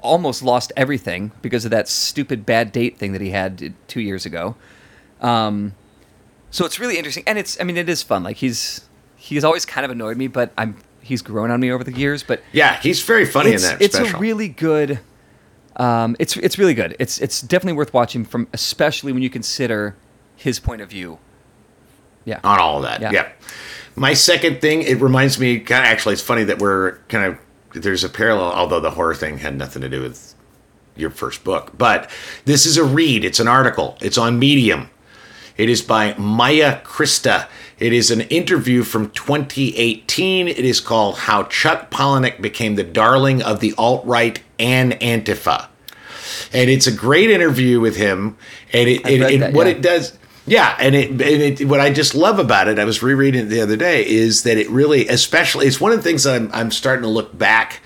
[0.02, 4.26] almost lost everything because of that stupid bad date thing that he had two years
[4.26, 4.56] ago.
[5.20, 5.74] Um,
[6.50, 8.22] so it's really interesting, and it's I mean it is fun.
[8.22, 8.82] Like he's
[9.16, 12.22] he's always kind of annoyed me, but I'm he's grown on me over the years.
[12.22, 14.16] But yeah, he's very funny in that it's special.
[14.16, 15.00] a really good.
[15.76, 16.96] Um, it's it's really good.
[16.98, 19.96] It's it's definitely worth watching from, especially when you consider
[20.36, 21.18] his point of view.
[22.24, 22.40] Yeah.
[22.44, 23.00] on all of that.
[23.00, 23.12] Yeah.
[23.12, 23.28] Yeah.
[23.96, 27.82] My second thing, it reminds me kind of actually it's funny that we're kind of
[27.82, 30.34] there's a parallel although the horror thing had nothing to do with
[30.96, 31.72] your first book.
[31.76, 32.10] But
[32.44, 33.96] this is a read, it's an article.
[34.00, 34.90] It's on Medium.
[35.60, 37.46] It is by Maya Krista.
[37.78, 40.48] It is an interview from 2018.
[40.48, 45.68] It is called How Chuck Palahniuk Became the Darling of the Alt Right and Antifa.
[46.50, 48.38] And it's a great interview with him.
[48.72, 49.72] And it, it, it- that, what yeah.
[49.74, 50.16] it does.
[50.46, 53.48] Yeah, and it, and it what I just love about it, I was rereading it
[53.50, 56.50] the other day, is that it really, especially, it's one of the things that I'm,
[56.54, 57.82] I'm starting to look back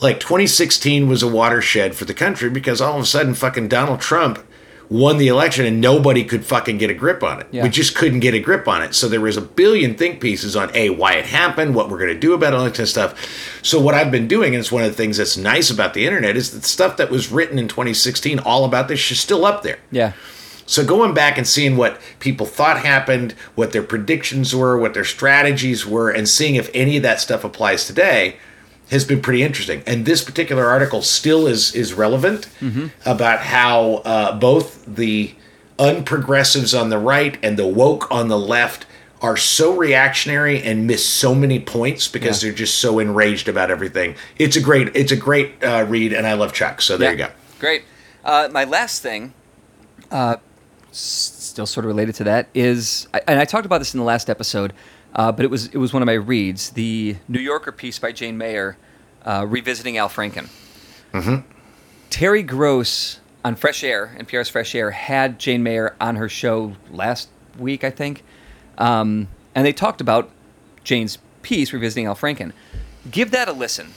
[0.00, 4.00] like 2016 was a watershed for the country because all of a sudden fucking Donald
[4.00, 4.44] Trump
[4.90, 7.46] won the election and nobody could fucking get a grip on it.
[7.52, 7.62] Yeah.
[7.62, 8.92] We just couldn't get a grip on it.
[8.92, 12.12] So there was a billion think pieces on a why it happened, what we're going
[12.12, 13.62] to do about it, all that kind of stuff.
[13.62, 16.04] So what I've been doing, and it's one of the things that's nice about the
[16.04, 19.46] internet, is that the stuff that was written in 2016 all about this is still
[19.46, 19.78] up there.
[19.92, 20.12] Yeah.
[20.66, 25.04] So going back and seeing what people thought happened, what their predictions were, what their
[25.04, 28.38] strategies were, and seeing if any of that stuff applies today
[28.90, 29.82] has been pretty interesting.
[29.86, 32.48] And this particular article still is is relevant
[33.06, 35.34] about how uh, both the
[35.78, 38.86] unprogressives on the right and the woke on the left
[39.22, 42.48] are so reactionary and miss so many points because Yeah.
[42.50, 44.14] they're just so enraged about everything.
[44.38, 46.80] It's a great it's a great uh, read, and I love Chuck.
[46.80, 47.28] So there you go.
[47.58, 47.84] Great.
[48.24, 49.32] Uh, my last thing,
[50.10, 50.36] uh,
[50.90, 50.96] s-
[51.38, 54.28] still sort of related to that, is, and I talked about this in the last
[54.30, 54.72] episode,
[55.14, 58.12] uh, but it was it was one of my reads, the New Yorker piece by
[58.12, 58.76] Jane Mayer,
[59.24, 60.48] uh, revisiting Al Franken.
[62.10, 66.74] Terry Gross on Fresh Air, and NPR's Fresh Air, had Jane Mayer on her show
[66.90, 68.22] last week, I think,
[68.78, 70.30] um, and they talked about
[70.84, 72.52] Jane's piece, revisiting Al Franken.
[73.10, 73.92] Give that a listen,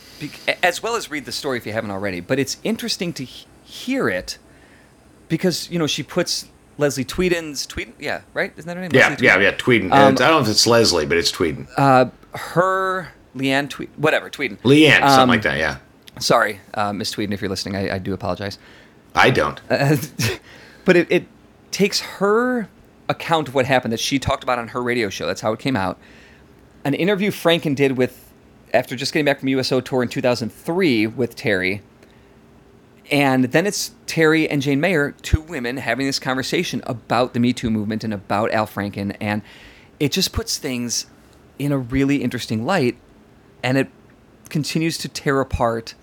[0.61, 2.19] as well as read the story if you haven't already.
[2.21, 4.37] But it's interesting to he- hear it
[5.27, 6.47] because you know she puts
[6.77, 8.51] Leslie Tweeden's Tweeden, yeah, right?
[8.57, 8.91] Isn't that her name?
[8.93, 9.51] Yeah, yeah, yeah.
[9.51, 9.85] Tweeden.
[9.85, 11.67] Um, I don't know if it's Leslie, but it's Tweeden.
[12.35, 14.57] Her Leanne Tweed, whatever Tweeden.
[14.59, 15.57] Leanne, something um, like that.
[15.57, 15.77] Yeah,
[16.19, 18.59] Sorry, uh, Miss Tweeden, if you're listening, I, I do apologize.
[19.15, 19.59] I don't.
[19.69, 21.25] but it, it
[21.71, 22.69] takes her
[23.09, 25.25] account of what happened that she talked about on her radio show.
[25.25, 25.97] That's how it came out.
[26.85, 28.31] An interview Franken did with,
[28.73, 31.81] after just getting back from USO tour in 2003 with Terry.
[33.11, 37.53] And then it's Terry and Jane Mayer, two women, having this conversation about the Me
[37.53, 39.15] Too movement and about Al Franken.
[39.19, 39.41] And
[39.99, 41.05] it just puts things
[41.59, 42.97] in a really interesting light.
[43.61, 43.89] And it
[44.49, 45.95] continues to tear apart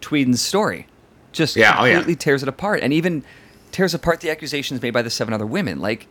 [0.00, 0.86] Tweeden's story.
[1.32, 1.94] Just Yeah, oh, yeah.
[1.94, 3.22] completely tears it apart, and even
[3.70, 5.80] tears apart the accusations made by the seven other women.
[5.80, 6.08] Like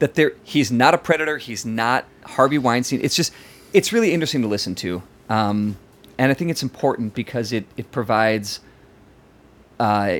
[0.00, 1.38] that, there he's not a predator.
[1.38, 3.00] He's not Harvey Weinstein.
[3.02, 3.32] It's just
[3.72, 5.78] it's really interesting to listen to, um,
[6.18, 8.60] and I think it's important because it it provides.
[9.80, 10.18] Uh,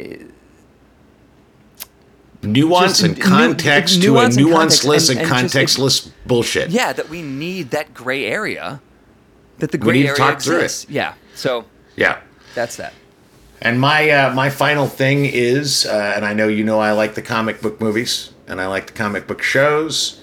[2.43, 5.55] Nuance Just and nu- context to a nuance and nuanceless context, and, and- and just-
[5.55, 6.71] contextless bullshit.
[6.71, 8.81] yeah, that we need that gray area.
[9.61, 10.65] That the gray to area talk through it.
[10.65, 10.87] exists.
[10.91, 11.15] Yeah.
[11.35, 11.65] So
[11.97, 12.19] Yeah.
[12.55, 12.93] that's that.
[13.63, 17.15] And my uh, my final thing is, uh, and I know you know I like
[17.15, 20.21] the comic book movies and I like the comic book shows.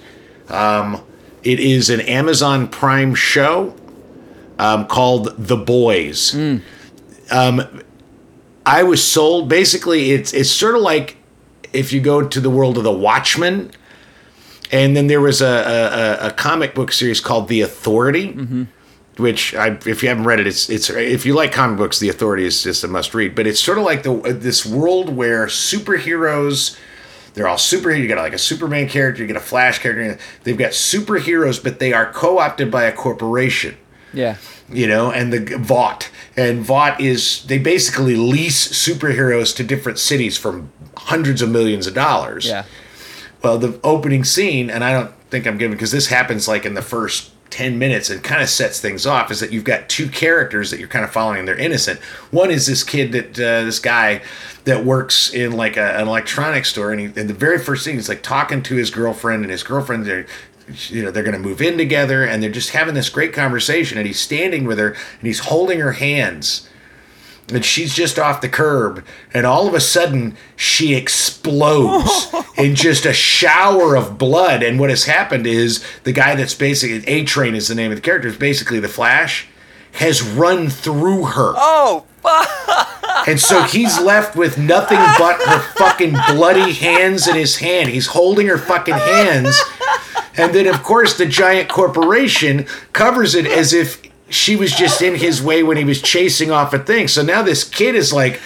[0.49, 1.01] Um,
[1.41, 3.73] it is an Amazon Prime show
[4.59, 6.35] um, called The Boys.
[7.31, 7.81] Um,
[8.65, 9.49] I was sold.
[9.49, 11.17] Basically, it's it's sort of like
[11.73, 13.71] if you go to the world of the Watchmen,
[14.71, 18.63] and then there was a a, a- comic book series called The Authority mm-hmm.
[19.17, 22.09] which I, if you haven't read it, it's it's if you like comic books, The
[22.09, 23.35] Authority is just a must read.
[23.35, 26.77] But it's sort of like the this world where superheroes,
[27.33, 27.99] they're all superheroes.
[27.99, 30.17] You got like a Superman character, you get a Flash character.
[30.43, 33.75] They've got superheroes, but they are co-opted by a corporation
[34.13, 34.37] Yeah.
[34.69, 36.09] you know, and the Vought.
[36.37, 40.65] And Vought is they basically lease superheroes to different cities for
[40.97, 42.47] hundreds of millions of dollars.
[42.47, 42.65] Yeah.
[43.43, 46.73] Well, the opening scene, and I don't think I'm giving because this happens like in
[46.73, 50.07] the first 10 minutes and kind of sets things off is that you've got two
[50.07, 51.99] characters that you're kind of following and they're innocent.
[52.31, 54.21] One is this kid that, uh, this guy
[54.63, 56.91] that works in like a, an electronics store.
[56.91, 59.63] And, he, and the very first thing, he's like talking to his girlfriend and his
[59.63, 60.25] girlfriend, they're,
[60.89, 63.97] you know, they're going to move in together and they're just having this great conversation.
[63.97, 66.67] And he's standing with her and he's holding her hands
[67.53, 69.03] and she's just off the curb
[69.33, 74.89] and all of a sudden she explodes in just a shower of blood and what
[74.89, 78.37] has happened is the guy that's basically A-Train is the name of the character is
[78.37, 79.47] basically the flash
[79.93, 83.27] has run through her Oh, fuck.
[83.27, 87.89] and so he's left with nothing but her fucking bloody hands in his hand.
[87.89, 89.59] He's holding her fucking hands.
[90.37, 95.15] And then, of course, the giant corporation covers it as if she was just in
[95.15, 97.07] his way when he was chasing off a thing.
[97.07, 98.39] So now this kid is like,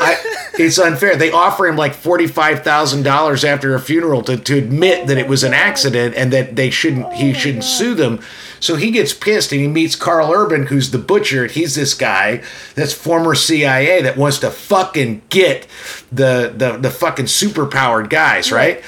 [0.00, 0.16] I,
[0.54, 1.16] it's unfair.
[1.16, 5.28] They offer him like forty-five thousand dollars after a funeral to, to admit that it
[5.28, 8.20] was an accident and that they shouldn't he shouldn't sue them.
[8.60, 11.46] So he gets pissed and he meets Karl Urban, who's the butcher.
[11.46, 12.42] He's this guy
[12.74, 15.66] that's former CIA that wants to fucking get
[16.10, 18.82] the the the fucking superpowered guys, right?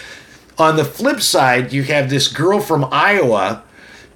[0.58, 3.64] On the flip side, you have this girl from Iowa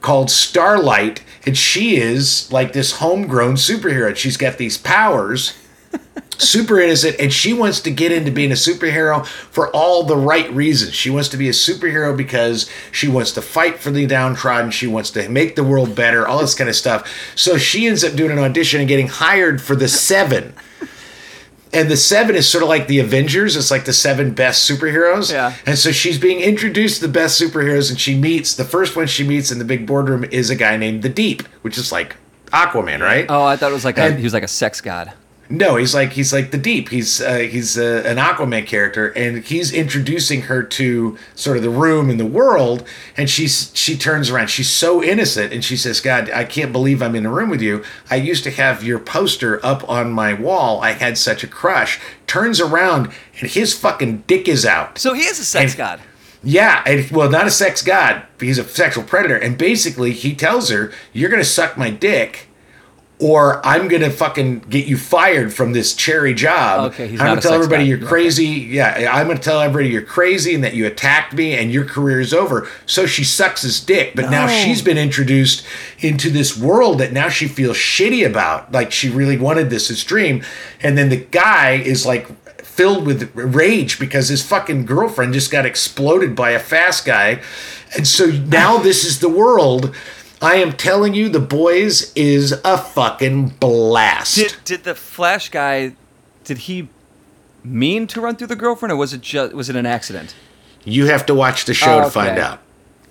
[0.00, 4.14] called Starlight, and she is like this homegrown superhero.
[4.14, 5.58] She's got these powers,
[6.38, 10.48] super innocent, and she wants to get into being a superhero for all the right
[10.52, 10.94] reasons.
[10.94, 14.86] She wants to be a superhero because she wants to fight for the downtrodden, she
[14.86, 17.12] wants to make the world better, all this kind of stuff.
[17.34, 20.54] So she ends up doing an audition and getting hired for the Seven.
[21.72, 23.56] And the seven is sort of like the Avengers.
[23.56, 25.30] It's like the seven best superheroes.
[25.32, 25.54] Yeah.
[25.66, 29.06] And so she's being introduced to the best superheroes, and she meets the first one
[29.06, 32.16] she meets in the big boardroom is a guy named the Deep, which is like
[32.46, 33.26] Aquaman, right?
[33.28, 35.12] Oh, I thought it was like a, he was like a sex god.
[35.50, 36.90] No, he's like he's like the Deep.
[36.90, 41.70] He's uh, he's uh, an Aquaman character, and he's introducing her to sort of the
[41.70, 42.86] room and the world.
[43.16, 44.48] And she's she turns around.
[44.48, 47.62] She's so innocent, and she says, "God, I can't believe I'm in a room with
[47.62, 47.82] you.
[48.10, 50.82] I used to have your poster up on my wall.
[50.82, 54.98] I had such a crush." Turns around, and his fucking dick is out.
[54.98, 56.00] So he is a sex And- god.
[56.44, 58.22] Yeah, and well, not a sex god.
[58.38, 62.47] He's a sexual predator, and basically he tells her, "You're gonna suck my dick."
[63.20, 66.92] Or I'm gonna fucking get you fired from this cherry job.
[66.92, 67.88] Okay, he's I'm gonna tell everybody guy.
[67.88, 68.06] you're Okay.
[68.06, 68.44] crazy.
[68.46, 72.20] Yeah, I'm gonna tell everybody you're crazy and that you attacked me and your career
[72.20, 72.68] is over.
[72.86, 75.64] So she sucks his dick, but now she's been introduced
[75.98, 78.70] into this world that now she feels shitty about.
[78.70, 80.44] Like she really wanted this as dream,
[80.80, 82.28] and then the guy is like
[82.62, 87.40] filled with rage because his fucking girlfriend just got exploded by a fast guy.
[87.96, 89.92] And so now this is the world.
[90.40, 94.36] I am telling you, The Boys is a fucking blast.
[94.36, 95.92] Did did the Flash guy?
[96.44, 96.88] Did he
[97.64, 100.34] mean to run through the girlfriend, or was it just was it an accident?
[100.84, 102.40] you have to watch the show Oh, to find okay.
[102.40, 102.60] out.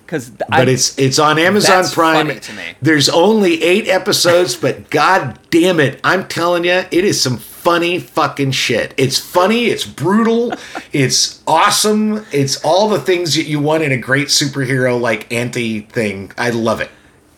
[0.05, 2.28] Because But it's it's on Amazon That's Prime.
[2.28, 2.63] funny to me.
[2.82, 7.99] There's only eight episodes, but god damn it, I'm telling you, it is some funny
[7.99, 8.93] fucking shit.
[8.97, 10.53] It's funny, it's brutal,
[10.93, 15.82] it's awesome, it's all the things that you want in a great superhero like anti
[15.82, 16.32] thing.
[16.38, 16.89] I love it.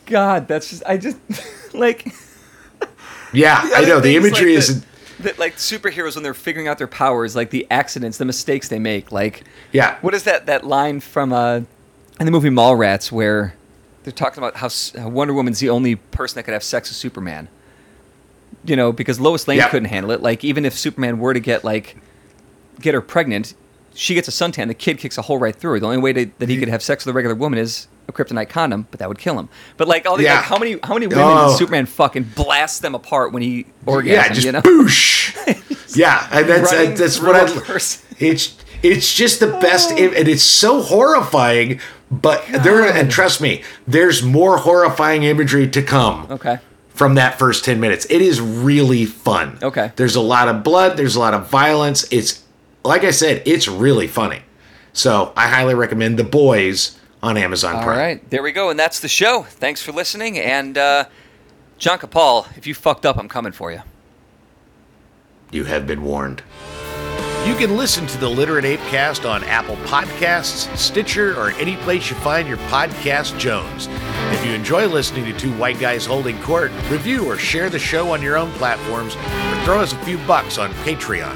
[0.10, 0.48] God.
[0.48, 1.18] That's just I just
[1.74, 2.08] like.
[3.34, 4.82] Yeah, I know the imagery like, is.
[5.20, 8.80] that- like superheroes when they're figuring out their powers, like the accidents, the mistakes they
[8.80, 9.12] make.
[9.12, 9.44] Like,
[9.74, 9.98] Yeah.
[10.02, 11.58] what is that that line from uh,
[12.20, 13.54] in the movie Mallrats where
[14.04, 16.96] they're talking about how, how Wonder Woman's the only person that could have sex with
[16.96, 17.50] Superman.
[18.64, 19.70] You know, because Lois Lane Yeah.
[19.70, 20.22] couldn't handle it.
[20.22, 21.98] Like, even if Superman were to get like
[22.80, 23.54] get her pregnant,
[23.94, 24.68] she gets a suntan.
[24.68, 25.80] The kid kicks a hole right through her.
[25.82, 28.12] The only way to, that he could have sex with a regular woman is a
[28.12, 29.48] kryptonite condom, but that would kill him.
[29.78, 30.36] But like all the Yeah.
[30.36, 31.50] like, how many how many women Oh.
[31.50, 34.06] did Superman fucking blast them apart when he orgasmed?
[34.06, 34.62] yeah, just you know?
[34.62, 35.36] boosh.
[35.96, 37.76] yeah, and that's uh, that's what I.
[38.20, 41.80] It's it's just the best, im- and it's so horrifying.
[42.12, 46.26] But there, and trust me, there's more horrifying imagery to come.
[46.32, 46.58] Okay.
[46.94, 49.58] From that first ten minutes, it is really fun.
[49.62, 49.92] Okay.
[49.96, 50.98] There's a lot of blood.
[50.98, 52.06] There's a lot of violence.
[52.12, 52.44] It's
[52.84, 54.42] like I said, it's really funny.
[54.92, 57.98] So I highly recommend The Boys on Amazon All Prime.
[57.98, 59.44] right, there we go, and that's the show.
[59.44, 61.06] Thanks for listening, and uh,
[61.78, 63.82] John Capal, if you fucked up, I'm coming for you.
[65.52, 66.44] You have been warned.
[67.46, 72.16] You can listen to the Literate Apecast on Apple Podcasts, Stitcher, or any place you
[72.18, 73.88] find your podcast Jones.
[74.34, 78.12] If you enjoy listening to two white guys holding court, review or share the show
[78.12, 81.36] on your own platforms, or throw us a few bucks on Patreon.